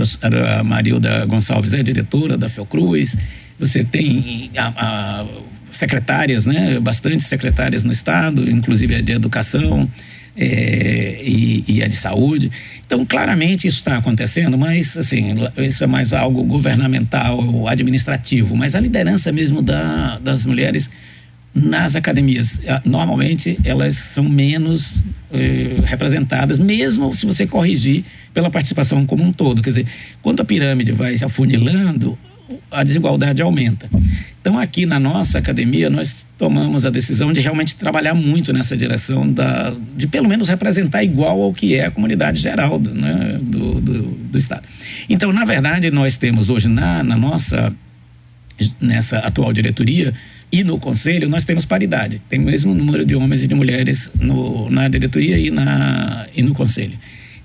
a 0.57 0.63
Marilda 0.63 1.25
Gonçalves 1.25 1.73
é 1.73 1.83
diretora 1.83 2.37
da 2.37 2.49
Fiocruz, 2.49 3.15
você 3.59 3.83
tem 3.83 4.51
a, 4.57 4.73
a, 5.21 5.25
secretárias, 5.71 6.45
né, 6.45 6.79
bastante 6.79 7.23
secretárias 7.23 7.83
no 7.83 7.91
Estado, 7.91 8.49
inclusive 8.49 8.95
a 8.95 9.01
de 9.01 9.11
Educação 9.11 9.89
é, 10.35 11.21
e, 11.23 11.63
e, 11.67 11.83
a 11.83 11.87
de 11.87 11.95
saúde. 11.95 12.51
Então, 12.85 13.05
claramente 13.05 13.67
isso 13.67 13.77
está 13.77 13.97
acontecendo, 13.97 14.57
mas 14.57 14.97
assim, 14.97 15.35
isso 15.57 15.83
é 15.83 15.87
mais 15.87 16.13
algo 16.13 16.43
governamental, 16.43 17.67
administrativo, 17.67 18.55
mas 18.55 18.75
a 18.75 18.79
liderança 18.79 19.31
mesmo 19.31 19.61
da, 19.61 20.19
das 20.19 20.45
mulheres 20.45 20.89
nas 21.53 21.95
academias, 21.95 22.59
normalmente 22.83 23.59
elas 23.63 23.95
são 23.95 24.27
menos 24.27 24.93
eh, 25.31 25.77
representadas, 25.85 26.57
mesmo 26.57 27.13
se 27.13 27.27
você 27.27 27.45
corrigir 27.45 28.03
pela 28.33 28.49
participação 28.49 29.05
como 29.05 29.23
um 29.23 29.31
todo. 29.31 29.61
Quer 29.61 29.69
dizer, 29.69 29.85
quando 30.21 30.41
a 30.41 30.45
pirâmide 30.45 30.91
vai 30.91 31.15
se 31.15 31.23
afunilando, 31.23 32.17
a 32.71 32.83
desigualdade 32.83 33.41
aumenta. 33.41 33.89
Então, 34.41 34.57
aqui 34.57 34.85
na 34.85 34.99
nossa 34.99 35.37
academia, 35.37 35.89
nós 35.89 36.25
tomamos 36.37 36.85
a 36.85 36.89
decisão 36.89 37.31
de 37.31 37.39
realmente 37.39 37.75
trabalhar 37.75 38.13
muito 38.13 38.51
nessa 38.51 38.75
direção 38.75 39.31
da, 39.31 39.73
de 39.95 40.07
pelo 40.07 40.27
menos 40.27 40.47
representar 40.47 41.03
igual 41.03 41.41
ao 41.41 41.53
que 41.53 41.75
é 41.75 41.85
a 41.85 41.91
comunidade 41.91 42.41
geral 42.41 42.77
do, 42.77 42.93
né, 42.93 43.39
do, 43.41 43.79
do, 43.79 44.01
do 44.01 44.37
Estado. 44.37 44.63
Então, 45.07 45.31
na 45.31 45.45
verdade, 45.45 45.89
nós 45.91 46.17
temos 46.17 46.49
hoje 46.49 46.67
na, 46.67 47.03
na 47.03 47.15
nossa 47.15 47.73
nessa 48.79 49.19
atual 49.19 49.51
diretoria 49.51 50.13
e 50.53 50.63
no 50.63 50.77
conselho 50.77 51.27
nós 51.27 51.45
temos 51.45 51.65
paridade. 51.65 52.21
Tem 52.29 52.39
o 52.39 52.43
mesmo 52.43 52.75
número 52.75 53.03
de 53.03 53.15
homens 53.15 53.41
e 53.41 53.47
de 53.47 53.55
mulheres 53.55 54.11
no, 54.13 54.69
na 54.69 54.87
diretoria 54.87 55.35
e, 55.39 55.49
na, 55.49 56.27
e 56.35 56.43
no 56.43 56.53
conselho. 56.53 56.93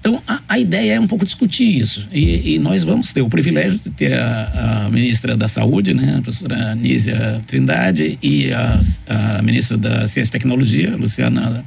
Então, 0.08 0.22
a, 0.26 0.40
a, 0.48 0.58
ideia 0.58 0.94
é 0.94 1.00
um 1.00 1.06
pouco 1.06 1.22
discutir 1.22 1.78
isso. 1.78 2.08
E, 2.10 2.54
e, 2.54 2.58
nós 2.58 2.82
vamos 2.82 3.12
ter 3.12 3.20
o 3.20 3.28
privilégio 3.28 3.78
de 3.78 3.90
ter 3.90 4.14
a, 4.14 4.86
a 4.86 4.90
ministra 4.90 5.36
da 5.36 5.46
Saúde, 5.46 5.92
né, 5.92 6.16
a 6.18 6.22
professora 6.22 6.74
Nízia 6.74 7.42
Trindade, 7.46 8.18
e 8.22 8.50
a, 8.50 8.80
a 9.06 9.42
ministra 9.42 9.76
da 9.76 10.08
Ciência 10.08 10.30
e 10.30 10.32
Tecnologia, 10.32 10.96
Luciana 10.96 11.62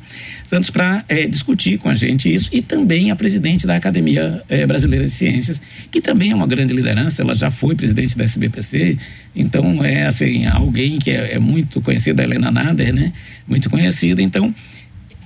Santos, 0.48 0.72
para 0.72 1.06
é, 1.08 1.28
discutir 1.28 1.78
com 1.78 1.88
a 1.88 1.94
gente 1.94 2.34
isso. 2.34 2.50
E 2.52 2.64
também 2.64 3.12
a 3.12 3.16
presidente 3.16 3.68
da 3.68 3.76
Academia 3.76 4.42
é, 4.50 4.66
Brasileira 4.66 5.06
de 5.06 5.12
Ciências, 5.12 5.62
que 5.92 6.02
também 6.02 6.32
é 6.32 6.36
uma 6.36 6.48
grande 6.48 6.74
liderança, 6.74 7.22
ela 7.22 7.36
já 7.36 7.52
foi 7.52 7.76
presidente 7.76 8.18
da 8.18 8.24
SBPC, 8.24 8.98
então 9.36 9.86
é 9.86 10.08
assim, 10.08 10.48
alguém 10.48 10.98
que 10.98 11.12
é, 11.12 11.36
é 11.36 11.40
muito 11.40 11.80
conhecida, 11.80 12.24
a 12.24 12.26
Helena 12.26 12.50
Nader, 12.50 12.92
né, 12.92 13.14
muito 13.48 13.70
conhecida. 13.70 14.20
Então, 14.20 14.54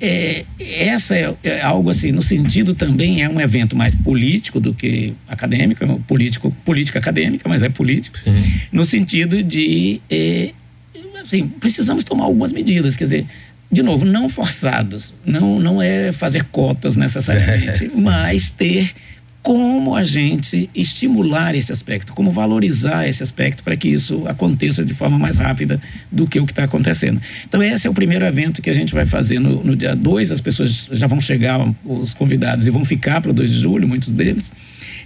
é, 0.01 0.45
essa 0.59 1.15
é, 1.15 1.33
é, 1.43 1.61
algo 1.61 1.89
assim, 1.89 2.11
no 2.11 2.21
sentido 2.21 2.73
também 2.73 3.21
é 3.21 3.29
um 3.29 3.39
evento 3.39 3.75
mais 3.75 3.95
político 3.95 4.59
do 4.59 4.73
que 4.73 5.13
acadêmico, 5.27 5.83
é 5.83 5.87
político, 6.05 6.51
política 6.65 6.99
acadêmica, 6.99 7.47
mas 7.47 7.63
é 7.63 7.69
político, 7.69 8.17
uhum. 8.25 8.43
no 8.71 8.85
sentido 8.85 9.41
de, 9.41 10.01
é, 10.09 10.51
assim, 11.21 11.47
precisamos 11.47 12.03
tomar 12.03 12.25
algumas 12.25 12.51
medidas, 12.51 12.95
quer 12.95 13.05
dizer, 13.05 13.25
de 13.71 13.81
novo, 13.81 14.05
não 14.05 14.29
forçados, 14.29 15.13
não, 15.25 15.59
não 15.59 15.81
é 15.81 16.11
fazer 16.11 16.43
cotas 16.45 16.95
necessariamente, 16.95 17.89
mas 17.95 18.49
ter 18.49 18.93
como 19.45 19.95
a 19.95 20.03
gente 20.03 20.71
estimular 20.73 21.53
esse 21.53 21.71
aspecto, 21.71 22.13
como 22.13 22.31
valorizar 22.31 23.07
esse 23.07 23.21
aspecto 23.21 23.63
para 23.63 23.77
que 23.77 23.87
isso 23.87 24.27
aconteça 24.27 24.83
de 24.83 24.91
forma 24.95 25.19
mais 25.19 25.37
rápida 25.37 25.79
do 26.11 26.25
que 26.25 26.39
o 26.39 26.47
que 26.47 26.51
está 26.51 26.63
acontecendo. 26.63 27.21
Então, 27.47 27.61
esse 27.61 27.85
é 27.85 27.89
o 27.89 27.93
primeiro 27.93 28.25
evento 28.25 28.59
que 28.59 28.71
a 28.71 28.73
gente 28.73 28.91
vai 28.91 29.05
fazer 29.05 29.37
no, 29.37 29.63
no 29.63 29.75
dia 29.75 29.95
2. 29.95 30.31
As 30.31 30.41
pessoas 30.41 30.89
já 30.91 31.05
vão 31.05 31.21
chegar, 31.21 31.63
os 31.85 32.15
convidados, 32.15 32.65
e 32.65 32.71
vão 32.71 32.83
ficar 32.83 33.21
para 33.21 33.29
o 33.29 33.33
2 33.35 33.51
de 33.51 33.59
julho, 33.59 33.87
muitos 33.87 34.11
deles. 34.11 34.51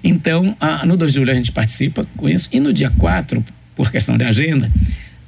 Então, 0.02 0.56
a, 0.58 0.86
no 0.86 0.95
2 0.95 1.12
de 1.12 1.19
julho 1.19 1.32
a 1.32 1.36
gente 1.36 1.52
participa 1.52 2.08
com 2.15 2.30
isso. 2.30 2.47
E 2.49 2.62
no 2.62 2.71
dia 2.71 2.89
4, 2.91 3.43
por 3.75 3.91
questão 3.91 4.17
de 4.17 4.23
agenda, 4.23 4.71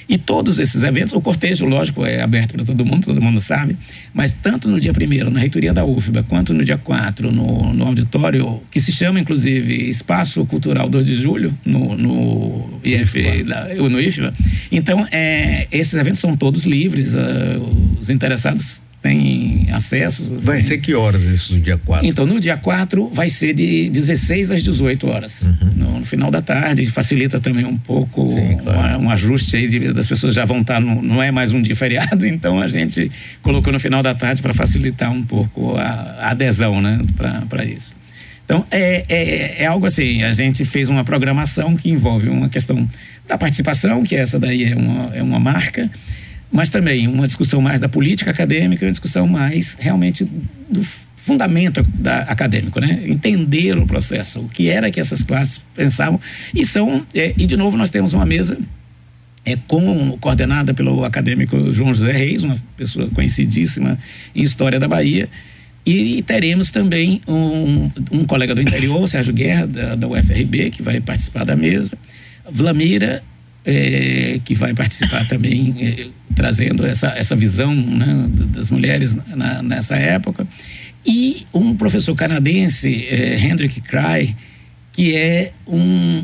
e 0.07 0.17
todos 0.17 0.59
esses 0.59 0.83
eventos, 0.83 1.13
o 1.13 1.21
cortejo, 1.21 1.65
lógico, 1.65 2.05
é 2.05 2.21
aberto 2.21 2.53
para 2.53 2.63
todo 2.63 2.85
mundo, 2.85 3.05
todo 3.05 3.21
mundo 3.21 3.39
sabe, 3.39 3.77
mas 4.13 4.31
tanto 4.31 4.67
no 4.67 4.79
dia 4.79 4.91
1 4.91 5.29
na 5.29 5.39
reitoria 5.39 5.73
da 5.73 5.85
UFBA, 5.85 6.23
quanto 6.23 6.53
no 6.53 6.63
dia 6.63 6.77
4, 6.77 7.31
no, 7.31 7.73
no 7.73 7.85
auditório, 7.85 8.61
que 8.69 8.79
se 8.79 8.91
chama, 8.91 9.19
inclusive, 9.19 9.89
Espaço 9.89 10.45
Cultural 10.45 10.89
2 10.89 11.05
de 11.05 11.15
Julho, 11.15 11.57
no, 11.65 11.95
no 11.95 12.79
IF, 12.83 13.43
da, 13.43 13.73
no 13.75 13.99
IFBA. 13.99 14.33
Então, 14.71 15.07
é, 15.11 15.67
esses 15.71 15.93
eventos 15.93 16.19
são 16.19 16.35
todos 16.35 16.65
livres, 16.65 17.13
uh, 17.15 17.97
os 17.99 18.09
interessados 18.09 18.82
tem 19.03 19.67
acessos. 19.73 20.31
Assim. 20.31 20.37
Vai 20.37 20.61
ser 20.61 20.77
que 20.77 20.95
horas 20.95 21.21
isso 21.23 21.53
no 21.53 21.59
dia 21.59 21.77
4? 21.77 22.07
Então, 22.07 22.25
no 22.25 22.39
dia 22.39 22.55
4 22.55 23.09
vai 23.09 23.29
ser 23.29 23.53
de 23.53 23.89
16 23.89 24.49
às 24.49 24.63
18 24.63 25.07
horas, 25.07 25.41
uhum. 25.41 25.71
no, 25.75 25.99
no, 25.99 26.05
final 26.05 26.31
da 26.31 26.41
tarde. 26.41 26.85
Facilita 26.85 27.37
também 27.37 27.65
um 27.65 27.77
pouco 27.77 28.31
Sim, 28.31 28.57
claro. 28.63 28.99
um, 28.99 29.05
um, 29.05 29.09
ajuste 29.09 29.57
aí, 29.57 29.67
de, 29.67 29.91
das 29.91 30.07
pessoas 30.07 30.33
já 30.33 30.45
vão 30.45 30.61
estar, 30.61 30.79
no, 30.79 31.01
não 31.01 31.21
é 31.21 31.31
mais 31.31 31.51
um 31.51 31.61
dia 31.61 31.75
feriado, 31.75 32.25
então 32.25 32.61
a 32.61 32.69
gente 32.69 33.11
colocou 33.41 33.73
no 33.73 33.79
final 33.79 34.01
da 34.01 34.15
tarde 34.15 34.41
para 34.41 34.53
facilitar 34.53 35.11
um 35.11 35.23
pouco 35.23 35.75
a, 35.75 35.83
a 35.83 36.31
adesão 36.31 36.81
né, 36.81 36.99
para 37.49 37.65
isso. 37.65 37.93
Então, 38.45 38.65
é, 38.71 39.03
é, 39.09 39.63
é, 39.63 39.65
algo 39.65 39.85
assim, 39.85 40.23
a 40.23 40.33
gente 40.33 40.63
fez 40.63 40.89
uma 40.89 41.03
programação 41.03 41.75
que 41.75 41.89
envolve 41.89 42.29
uma 42.29 42.49
questão 42.49 42.87
da 43.27 43.37
participação, 43.37 44.03
que 44.03 44.15
essa 44.15 44.39
daí 44.39 44.65
é 44.65 44.75
uma, 44.75 45.15
é 45.15 45.23
uma 45.23 45.39
marca, 45.39 45.89
mas 46.53 46.69
também 46.69 47.07
uma 47.07 47.25
discussão 47.25 47.59
mais 47.59 47.79
da 47.79 47.89
política 47.89 48.29
acadêmica, 48.29 48.85
uma 48.85 48.91
discussão 48.91 49.27
mais 49.27 49.75
realmente 49.79 50.23
do 50.69 50.83
fundamento 51.15 51.81
da, 51.95 52.19
acadêmico, 52.19 52.79
né? 52.79 53.01
Entender 53.07 53.75
o 53.75 53.87
processo, 53.87 54.41
o 54.41 54.47
que 54.47 54.69
era 54.69 54.91
que 54.91 54.99
essas 54.99 55.23
classes 55.23 55.59
pensavam 55.75 56.19
e 56.53 56.63
são 56.63 57.03
é, 57.15 57.33
e 57.35 57.47
de 57.47 57.57
novo 57.57 57.75
nós 57.75 57.89
temos 57.89 58.13
uma 58.13 58.25
mesa 58.25 58.59
é 59.43 59.55
com 59.55 60.15
coordenada 60.21 60.73
pelo 60.73 61.03
acadêmico 61.03 61.73
João 61.73 61.93
José 61.93 62.11
Reis, 62.11 62.43
uma 62.43 62.57
pessoa 62.77 63.09
conhecidíssima 63.09 63.97
em 64.35 64.43
história 64.43 64.79
da 64.79 64.87
Bahia. 64.87 65.27
E, 65.85 66.21
teremos 66.21 66.71
também 66.71 67.21
um, 67.27 67.91
um 68.09 68.23
colega 68.23 68.55
do 68.55 68.61
interior, 68.61 69.05
Sérgio 69.05 69.33
Guerra, 69.33 69.67
da, 69.67 69.95
da 69.95 70.07
UFRB, 70.07 70.69
que 70.71 70.81
vai 70.81 71.01
participar 71.01 71.43
da 71.43 71.57
mesa. 71.57 71.97
Vlamira 72.49 73.21
é, 73.65 74.39
que 74.43 74.53
vai 74.55 74.73
participar 74.73 75.27
também, 75.27 75.75
é, 75.79 76.07
trazendo 76.35 76.85
essa, 76.85 77.07
essa 77.09 77.35
visão 77.35 77.73
né, 77.73 78.27
das 78.29 78.69
mulheres 78.69 79.15
na, 79.35 79.61
nessa 79.61 79.95
época. 79.95 80.47
E 81.05 81.45
um 81.53 81.75
professor 81.75 82.15
canadense, 82.15 83.05
é, 83.09 83.37
Hendrik 83.37 83.81
Cry, 83.81 84.35
que 84.91 85.15
é 85.15 85.51
um 85.67 86.23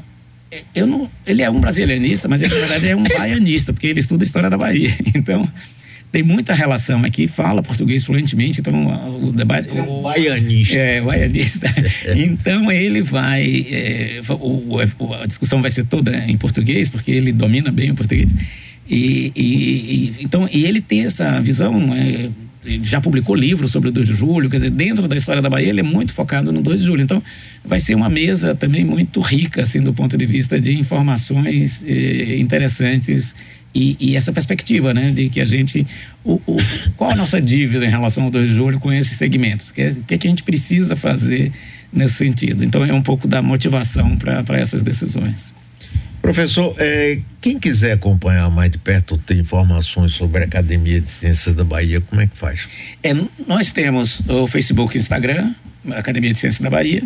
eu 0.74 0.88
não, 0.88 1.10
ele 1.28 1.44
é 1.44 1.50
um 1.50 1.60
brasilianista, 1.60 2.28
mas 2.28 2.42
ele, 2.42 2.54
na 2.56 2.62
verdade 2.62 2.88
é 2.88 2.96
um 2.96 3.04
baianista, 3.04 3.72
porque 3.72 3.88
ele 3.88 4.00
estuda 4.00 4.24
a 4.24 4.26
história 4.26 4.50
da 4.50 4.58
Bahia. 4.58 4.96
Então, 5.14 5.48
tem 6.12 6.24
muita 6.24 6.54
relação 6.54 7.04
aqui, 7.04 7.28
fala 7.28 7.62
português 7.62 8.04
fluentemente, 8.04 8.62
então 8.62 9.20
o 9.22 9.32
debate. 9.32 9.70
é 9.70 9.82
um 9.82 10.02
baianista. 10.02 10.76
É, 10.76 11.02
baianista. 11.02 11.68
então 12.16 12.72
ele 12.72 13.02
vai. 13.02 13.66
É, 13.70 14.20
o, 14.30 14.80
a 15.22 15.26
discussão 15.28 15.62
vai 15.62 15.70
ser 15.70 15.86
toda 15.86 16.18
em 16.26 16.36
português, 16.36 16.90
porque 16.90 17.12
ele 17.12 17.32
domina 17.32 17.72
bem 17.72 17.92
o 17.92 17.96
português. 17.96 18.34
E, 18.90 19.32
e, 19.36 19.44
e 19.44 20.16
então, 20.22 20.50
e 20.52 20.66
ele 20.66 20.82
tem 20.82 21.06
essa 21.06 21.40
visão. 21.42 21.94
É, 21.94 22.30
já 22.84 23.00
publicou 23.00 23.36
livros 23.36 23.72
sobre 23.72 23.90
o 23.90 23.92
2 23.92 24.08
de 24.08 24.14
julho, 24.14 24.50
quer 24.50 24.58
dizer, 24.58 24.70
dentro 24.70 25.08
da 25.08 25.16
história 25.16 25.42
da 25.42 25.50
Bahia 25.50 25.70
ele 25.70 25.80
é 25.80 25.84
muito 25.84 26.14
focado 26.14 26.52
no 26.52 26.62
2 26.62 26.82
de 26.82 26.86
julho. 26.86 27.02
Então, 27.02 27.24
vai 27.64 27.80
ser 27.80 27.96
uma 27.96 28.10
mesa 28.10 28.54
também 28.54 28.84
muito 28.84 29.22
rica, 29.22 29.62
assim, 29.62 29.82
do 29.82 29.94
ponto 29.94 30.18
de 30.18 30.26
vista 30.26 30.60
de 30.60 30.78
informações 30.78 31.84
eh, 31.88 32.38
interessantes 32.38 33.34
e, 33.74 33.96
e, 34.00 34.16
essa 34.16 34.32
perspectiva, 34.32 34.94
né, 34.94 35.12
de 35.12 35.30
que 35.30 35.40
a 35.40 35.46
gente, 35.46 35.86
o, 36.24 36.42
o, 36.48 36.58
qual 36.98 37.12
a 37.12 37.16
nossa 37.16 37.40
dívida 37.40 37.86
em 37.86 37.90
relação 37.90 38.24
ao 38.24 38.32
2 38.32 38.50
de 38.50 38.56
julho 38.56 38.80
com 38.80 38.92
esses 38.92 39.18
segmentos? 39.18 39.70
O 39.70 39.74
que, 39.74 39.96
que, 40.08 40.14
é 40.16 40.18
que 40.18 40.28
a 40.28 40.30
gente 40.30 40.44
precisa 40.44 40.96
fazer 40.96 41.52
nesse 41.94 42.16
sentido? 42.16 42.64
Então, 42.64 42.84
é 42.84 42.94
um 42.94 43.02
pouco 43.02 43.28
da 43.28 43.42
motivação 43.42 44.18
para 44.18 44.60
essas 44.60 44.82
decisões. 44.82 45.54
Professor, 46.22 46.76
é, 46.78 47.20
quem 47.40 47.58
quiser 47.58 47.94
acompanhar 47.94 48.50
mais 48.50 48.70
de 48.70 48.78
perto, 48.78 49.18
ter 49.18 49.38
informações 49.38 50.12
sobre 50.14 50.42
a 50.42 50.46
Academia 50.46 51.00
de 51.00 51.10
Ciências 51.10 51.56
da 51.56 51.64
Bahia, 51.64 52.02
como 52.02 52.22
é 52.22 52.28
que 52.28 52.38
faz? 52.38 52.68
É, 53.02 53.16
nós 53.48 53.72
temos 53.72 54.22
o 54.28 54.46
Facebook 54.46 54.98
e 54.98 55.00
Instagram, 55.00 55.54
Academia 55.92 56.34
de 56.34 56.40
Ciências 56.40 56.62
da 56.62 56.70
Bahia, 56.70 57.04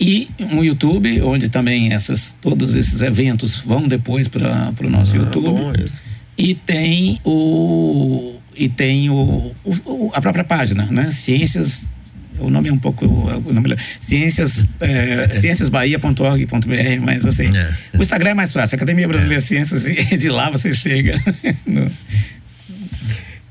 e 0.00 0.28
um 0.40 0.64
YouTube, 0.64 1.20
onde 1.20 1.50
também 1.50 1.92
essas, 1.92 2.34
todos 2.40 2.74
esses 2.74 3.02
eventos 3.02 3.58
vão 3.58 3.86
depois 3.86 4.28
para 4.28 4.72
o 4.82 4.88
nosso 4.88 5.14
ah, 5.14 5.18
YouTube. 5.18 5.90
E 6.38 6.54
tem 6.54 7.20
o 7.22 8.36
e 8.56 8.68
tem 8.68 9.10
o, 9.10 9.54
o, 9.64 10.10
a 10.12 10.20
própria 10.20 10.42
página, 10.42 10.86
né? 10.86 11.10
Ciências 11.10 11.90
o 12.38 12.48
nome 12.48 12.70
é 12.70 12.72
um 12.72 12.78
pouco 12.78 13.04
o 13.04 13.52
nome, 13.52 13.76
ciências 14.00 14.64
é, 14.80 15.28
ciênciasbahia.org.br 15.34 17.00
mas 17.02 17.26
assim 17.26 17.54
é. 17.54 17.70
o 17.92 18.00
Instagram 18.00 18.30
é 18.30 18.34
mais 18.34 18.50
fácil 18.50 18.76
Academia 18.76 19.06
Brasileira 19.06 19.42
de 19.42 19.46
Ciências 19.46 19.86
e 19.86 19.94
de 20.16 20.28
lá 20.30 20.48
você 20.48 20.72
chega 20.72 21.14
no, 21.66 21.90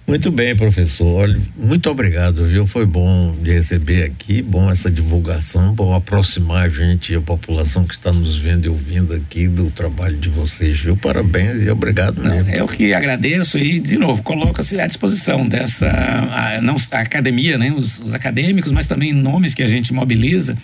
muito 0.10 0.32
bem, 0.32 0.56
professor. 0.56 1.22
Olha, 1.22 1.40
muito 1.56 1.88
obrigado, 1.90 2.46
viu? 2.46 2.66
Foi 2.66 2.84
bom 2.84 3.36
de 3.42 3.54
receber 3.54 4.04
aqui, 4.04 4.42
bom 4.42 4.72
essa 4.72 4.90
divulgação, 4.90 5.72
bom 5.72 5.94
aproximar 5.94 6.66
a 6.66 6.70
gente 6.70 7.14
e 7.14 7.16
a 7.16 7.22
população 7.22 7.86
que 7.86 7.94
está 7.94 8.12
nos 8.12 8.38
vendo 8.38 8.66
e 8.66 8.70
ouvindo 8.70 9.14
aqui 9.14 9.48
do 9.48 9.70
trabalho 9.70 10.18
de 10.18 10.28
vocês, 10.28 10.80
viu? 10.80 10.98
Parabéns 10.98 11.64
e 11.64 11.70
obrigado 11.70 12.24
não, 12.24 12.36
mesmo. 12.36 12.50
Eu 12.50 12.68
que 12.68 12.92
agradeço 12.92 13.60
e, 13.60 13.80
de 13.80 14.00
novo, 14.00 14.24
coloco-se 14.24 14.80
à 14.82 14.88
disposição 14.88 15.48
dessa, 15.48 15.88
a, 15.88 16.60
não 16.60 16.76
a 16.92 17.00
academia, 17.00 17.58
né? 17.58 17.72
Os, 17.72 18.00
os 18.00 18.14
acadêmicos, 18.16 18.72
mas 18.72 18.88
também 18.88 19.14
nomes 19.14 19.54
que 19.54 19.62
a 19.62 19.68
gente 19.68 19.94
mobiliza 19.94 20.58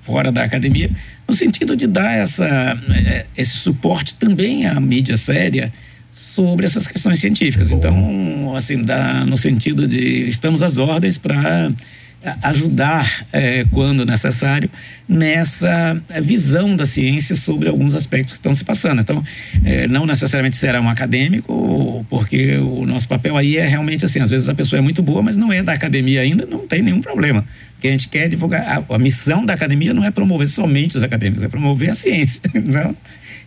fora 0.00 0.30
da 0.30 0.44
academia, 0.44 0.90
no 1.26 1.34
sentido 1.34 1.74
de 1.74 1.86
dar 1.86 2.12
essa, 2.12 2.44
eh, 2.90 3.24
esse 3.36 3.52
suporte 3.52 4.14
também 4.16 4.66
à 4.66 4.78
mídia 4.78 5.16
séria 5.16 5.72
sobre 6.14 6.64
essas 6.64 6.86
questões 6.86 7.18
científicas. 7.18 7.70
Bom. 7.70 7.76
Então, 7.76 8.56
assim, 8.56 8.80
dá 8.80 9.26
no 9.26 9.36
sentido 9.36 9.88
de 9.88 10.28
estamos 10.28 10.62
às 10.62 10.78
ordens 10.78 11.18
para 11.18 11.70
ajudar, 12.42 13.26
é, 13.32 13.66
quando 13.70 14.06
necessário, 14.06 14.70
nessa 15.06 16.00
é, 16.08 16.20
visão 16.20 16.74
da 16.74 16.86
ciência 16.86 17.36
sobre 17.36 17.68
alguns 17.68 17.94
aspectos 17.94 18.32
que 18.32 18.38
estão 18.38 18.54
se 18.54 18.64
passando. 18.64 19.00
Então, 19.00 19.22
é, 19.64 19.86
não 19.86 20.06
necessariamente 20.06 20.56
será 20.56 20.80
um 20.80 20.88
acadêmico, 20.88 22.06
porque 22.08 22.56
o 22.56 22.86
nosso 22.86 23.06
papel 23.06 23.36
aí 23.36 23.58
é 23.58 23.66
realmente 23.66 24.04
assim: 24.04 24.20
às 24.20 24.30
vezes 24.30 24.48
a 24.48 24.54
pessoa 24.54 24.78
é 24.78 24.82
muito 24.82 25.02
boa, 25.02 25.22
mas 25.22 25.36
não 25.36 25.52
é 25.52 25.62
da 25.62 25.72
academia 25.72 26.22
ainda, 26.22 26.46
não 26.46 26.66
tem 26.66 26.80
nenhum 26.80 27.00
problema. 27.00 27.44
Porque 27.74 27.88
a 27.88 27.90
gente 27.90 28.08
quer 28.08 28.28
divulgar. 28.28 28.62
A, 28.62 28.94
a 28.94 28.98
missão 28.98 29.44
da 29.44 29.52
academia 29.52 29.92
não 29.92 30.04
é 30.04 30.10
promover 30.10 30.46
somente 30.46 30.96
os 30.96 31.02
acadêmicos, 31.02 31.42
é 31.42 31.48
promover 31.48 31.90
a 31.90 31.94
ciência. 31.94 32.40
Não? 32.54 32.96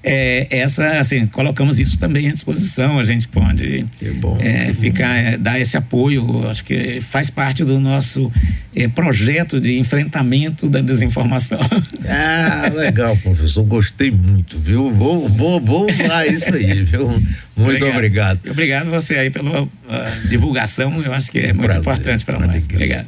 É, 0.03 0.47
essa, 0.49 0.99
assim, 0.99 1.25
colocamos 1.25 1.79
isso 1.79 1.97
também 1.97 2.29
à 2.29 2.31
disposição. 2.31 2.99
A 2.99 3.03
gente 3.03 3.27
pode 3.27 3.85
bom, 4.15 4.37
é, 4.39 4.73
ficar, 4.73 5.15
é, 5.15 5.37
dar 5.37 5.59
esse 5.59 5.75
apoio. 5.75 6.47
Acho 6.47 6.63
que 6.63 7.01
faz 7.01 7.29
parte 7.29 7.63
do 7.63 7.79
nosso 7.79 8.31
é, 8.75 8.87
projeto 8.87 9.59
de 9.59 9.77
enfrentamento 9.77 10.69
da 10.69 10.81
desinformação. 10.81 11.59
Ah, 12.09 12.71
legal, 12.73 13.17
professor. 13.17 13.63
Gostei 13.63 14.09
muito, 14.09 14.57
viu? 14.57 14.91
Vou, 14.91 15.27
vou, 15.27 15.59
vou 15.59 15.87
usar 15.89 16.25
isso 16.25 16.53
aí, 16.53 16.81
viu? 16.83 17.21
Muito 17.55 17.85
obrigado. 17.85 18.39
Obrigado, 18.49 18.51
obrigado 18.51 18.89
você 18.89 19.15
aí 19.15 19.29
pela 19.29 19.63
uh, 19.63 19.69
divulgação. 20.29 21.01
Eu 21.01 21.13
acho 21.13 21.29
que 21.29 21.39
é 21.39 21.53
muito 21.53 21.65
Prazer. 21.65 21.81
importante 21.81 22.23
para 22.23 22.39
nós. 22.39 22.63
Obrigado. 22.63 23.07